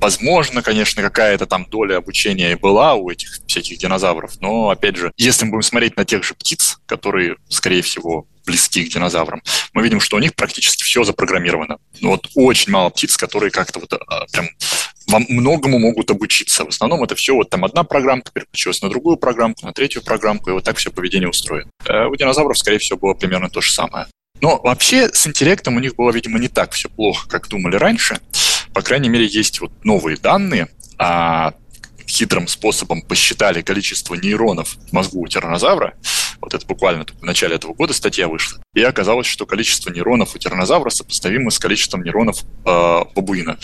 Возможно, 0.00 0.62
конечно, 0.62 1.02
какая-то 1.02 1.46
там 1.46 1.66
доля 1.66 1.96
обучения 1.98 2.52
и 2.52 2.54
была 2.54 2.94
у 2.94 3.10
этих 3.10 3.40
всяких 3.46 3.78
динозавров, 3.78 4.40
но, 4.40 4.70
опять 4.70 4.96
же, 4.96 5.12
если 5.18 5.44
мы 5.44 5.52
будем 5.52 5.62
смотреть 5.62 5.96
на 5.96 6.06
тех 6.06 6.24
же 6.24 6.32
птиц, 6.34 6.78
которые, 6.86 7.36
скорее 7.50 7.82
всего, 7.82 8.26
близки 8.46 8.84
к 8.84 8.92
динозаврам, 8.92 9.42
мы 9.74 9.82
видим, 9.82 10.00
что 10.00 10.16
у 10.16 10.20
них 10.20 10.34
практически 10.34 10.84
все 10.84 11.04
запрограммировано. 11.04 11.78
Вот 12.00 12.28
очень 12.34 12.72
мало 12.72 12.88
птиц, 12.88 13.18
которые 13.18 13.50
как-то 13.50 13.78
вот 13.78 13.92
а, 13.92 14.26
прям 14.32 14.48
вам 15.10 15.26
многому 15.28 15.78
могут 15.78 16.10
обучиться. 16.10 16.64
В 16.64 16.68
основном 16.68 17.02
это 17.02 17.14
все 17.14 17.34
вот 17.34 17.50
там 17.50 17.64
одна 17.64 17.84
программка 17.84 18.30
переключилась 18.32 18.80
на 18.82 18.88
другую 18.88 19.16
программку, 19.16 19.66
на 19.66 19.72
третью 19.72 20.02
программку, 20.02 20.50
и 20.50 20.52
вот 20.52 20.64
так 20.64 20.76
все 20.76 20.90
поведение 20.90 21.28
устроено. 21.28 21.70
А 21.86 22.08
у 22.08 22.16
динозавров, 22.16 22.56
скорее 22.56 22.78
всего, 22.78 22.98
было 22.98 23.14
примерно 23.14 23.50
то 23.50 23.60
же 23.60 23.72
самое. 23.72 24.06
Но 24.40 24.60
вообще 24.62 25.08
с 25.12 25.26
интеллектом 25.26 25.76
у 25.76 25.80
них 25.80 25.96
было, 25.96 26.10
видимо, 26.10 26.38
не 26.38 26.48
так 26.48 26.72
все 26.72 26.88
плохо, 26.88 27.28
как 27.28 27.48
думали 27.48 27.76
раньше. 27.76 28.20
По 28.72 28.82
крайней 28.82 29.08
мере, 29.08 29.26
есть 29.26 29.60
вот 29.60 29.72
новые 29.84 30.16
данные, 30.16 30.68
а 30.98 31.54
хитрым 32.06 32.48
способом 32.48 33.02
посчитали 33.02 33.62
количество 33.62 34.14
нейронов 34.14 34.76
в 34.88 34.92
мозгу 34.92 35.20
у 35.20 35.28
тиранозавра. 35.28 35.94
Вот 36.40 36.54
это 36.54 36.66
буквально 36.66 37.04
в 37.04 37.22
начале 37.22 37.56
этого 37.56 37.74
года 37.74 37.92
статья 37.92 38.28
вышла. 38.28 38.62
И 38.74 38.82
оказалось, 38.82 39.26
что 39.26 39.44
количество 39.44 39.90
нейронов 39.90 40.34
у 40.34 40.38
тиранозавра 40.38 40.90
сопоставимо 40.90 41.50
с 41.50 41.58
количеством 41.58 42.02
нейронов 42.02 42.42
э, 42.64 43.00
бабуина. 43.14 43.58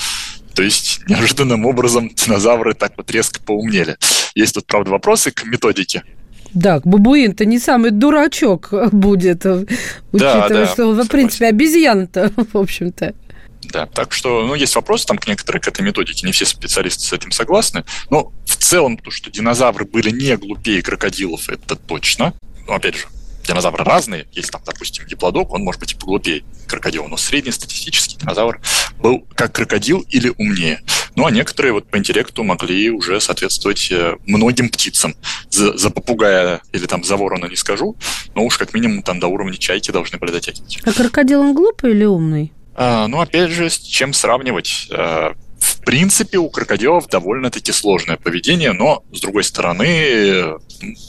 То 0.57 0.62
есть 0.62 1.03
неожиданным 1.07 1.66
образом 1.66 2.11
динозавры 2.14 2.73
так 2.73 2.95
вот 2.97 3.11
резко 3.11 3.40
поумнели. 3.40 3.99
Есть 4.35 4.55
тут, 4.55 4.66
правда, 4.66 4.90
вопросы 4.90 5.31
к 5.31 5.45
методике. 5.45 6.03
Да, 6.55 6.81
бабуин-то 6.83 7.45
не 7.45 7.59
самый 7.59 7.90
дурачок 7.90 8.71
будет, 8.90 9.45
учитывая, 9.45 9.69
да, 10.12 10.49
да, 10.49 10.66
что, 10.66 10.92
в 10.92 11.09
принципе, 11.09 11.49
обезьяна-то, 11.49 12.33
в 12.55 12.57
общем-то. 12.57 13.14
Да, 13.64 13.85
так 13.85 14.14
что, 14.14 14.47
ну, 14.47 14.55
есть 14.55 14.75
вопросы 14.77 15.07
там 15.07 15.19
к 15.19 15.27
некоторые 15.27 15.61
к 15.61 15.69
этой 15.69 15.83
методике, 15.83 16.25
не 16.25 16.33
все 16.33 16.47
специалисты 16.47 17.05
с 17.05 17.12
этим 17.12 17.33
согласны, 17.33 17.85
но 18.09 18.33
в 18.47 18.57
целом 18.57 18.97
то, 18.97 19.11
что 19.11 19.31
динозавры 19.31 19.85
были 19.85 20.09
не 20.09 20.35
глупее 20.38 20.81
крокодилов, 20.81 21.51
это 21.51 21.77
точно. 21.77 22.33
Но, 22.66 22.77
опять 22.77 22.97
же, 22.97 23.07
динозавры 23.46 23.85
разные. 23.85 24.26
Есть 24.32 24.50
там, 24.50 24.62
допустим, 24.64 25.06
диплодок, 25.06 25.52
он 25.52 25.62
может 25.62 25.80
быть 25.80 25.92
и 25.92 25.96
поглупее 25.96 26.44
крокодила, 26.66 27.06
но 27.06 27.16
среднестатистический 27.16 28.16
динозавр 28.16 28.61
был 28.98 29.26
как 29.35 29.52
крокодил 29.52 30.04
или 30.11 30.32
умнее. 30.37 30.80
Ну, 31.14 31.26
а 31.26 31.30
некоторые 31.30 31.72
вот 31.72 31.88
по 31.88 31.96
интеллекту 31.96 32.42
могли 32.42 32.90
уже 32.90 33.20
соответствовать 33.20 33.90
э, 33.90 34.16
многим 34.26 34.68
птицам. 34.68 35.14
За, 35.48 35.76
за 35.76 35.90
попугая 35.90 36.61
или 36.72 36.87
там 36.87 37.04
за 37.04 37.16
ворона 37.16 37.46
не 37.46 37.56
скажу, 37.56 37.96
но 38.35 38.44
уж 38.44 38.59
как 38.59 38.74
минимум 38.74 39.02
там 39.02 39.20
до 39.20 39.28
уровня 39.28 39.56
чайки 39.56 39.90
должны 39.90 40.18
были 40.18 40.32
дотягивать. 40.32 40.78
А 40.85 40.92
крокодил 40.92 41.40
он 41.40 41.54
глупый 41.54 41.92
или 41.92 42.04
умный? 42.04 42.52
А, 42.74 43.09
ну, 43.09 43.20
опять 43.20 43.50
же, 43.50 43.70
с 43.70 43.78
чем 43.78 44.12
сравнивать? 44.12 44.88
Принципе, 45.87 46.38
у 46.38 46.51
крокодилов 46.51 47.09
довольно-таки 47.09 47.70
сложное 47.70 48.16
поведение, 48.16 48.72
но, 48.72 49.05
с 49.12 49.20
другой 49.20 49.44
стороны, 49.44 50.57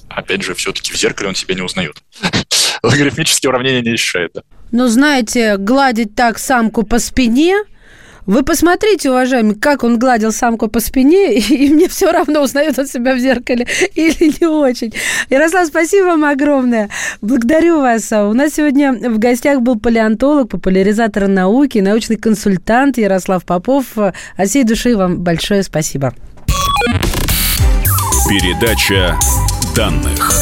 опять 0.08 0.44
же, 0.44 0.54
все-таки 0.54 0.94
в 0.94 0.96
зеркале 0.96 1.30
он 1.30 1.36
себя 1.36 1.56
не 1.56 1.64
узнает. 1.64 2.04
Логарифмические 2.84 3.50
уравнения 3.50 3.82
не 3.82 3.94
решает, 3.94 4.34
да. 4.36 4.42
Ну, 4.72 4.88
знаете, 4.88 5.58
гладить 5.58 6.14
так 6.14 6.38
самку 6.38 6.84
по 6.84 7.00
спине– 7.00 7.58
вы 8.28 8.44
посмотрите, 8.44 9.10
уважаемый, 9.10 9.56
как 9.56 9.84
он 9.84 9.98
гладил 9.98 10.32
самку 10.32 10.68
по 10.68 10.80
спине, 10.80 11.34
и 11.40 11.70
мне 11.70 11.88
все 11.88 12.12
равно, 12.12 12.44
узнает 12.44 12.78
он 12.78 12.86
себя 12.86 13.16
в 13.16 13.20
зеркале 13.20 13.66
или 13.96 14.40
не 14.40 14.46
очень. 14.46 14.94
Ярослав, 15.30 15.68
спасибо 15.68 16.08
вам 16.08 16.26
огромное. 16.26 16.90
Благодарю 17.22 17.80
вас. 17.80 18.12
У 18.12 18.34
нас 18.34 18.54
сегодня 18.54 18.94
в 18.94 19.18
гостях 19.18 19.62
был 19.62 19.80
палеонтолог, 19.80 20.50
популяризатор 20.50 21.28
науки, 21.28 21.80
научный 21.80 22.18
консультант 22.18 22.98
Ярослав 22.98 23.46
Попов. 23.46 23.98
От 23.98 24.14
всей 24.50 24.64
души 24.64 24.96
вам 24.96 25.20
большое 25.20 25.64
спасибо. 25.64 26.14
Передача 28.28 29.18
данных. 29.74 30.34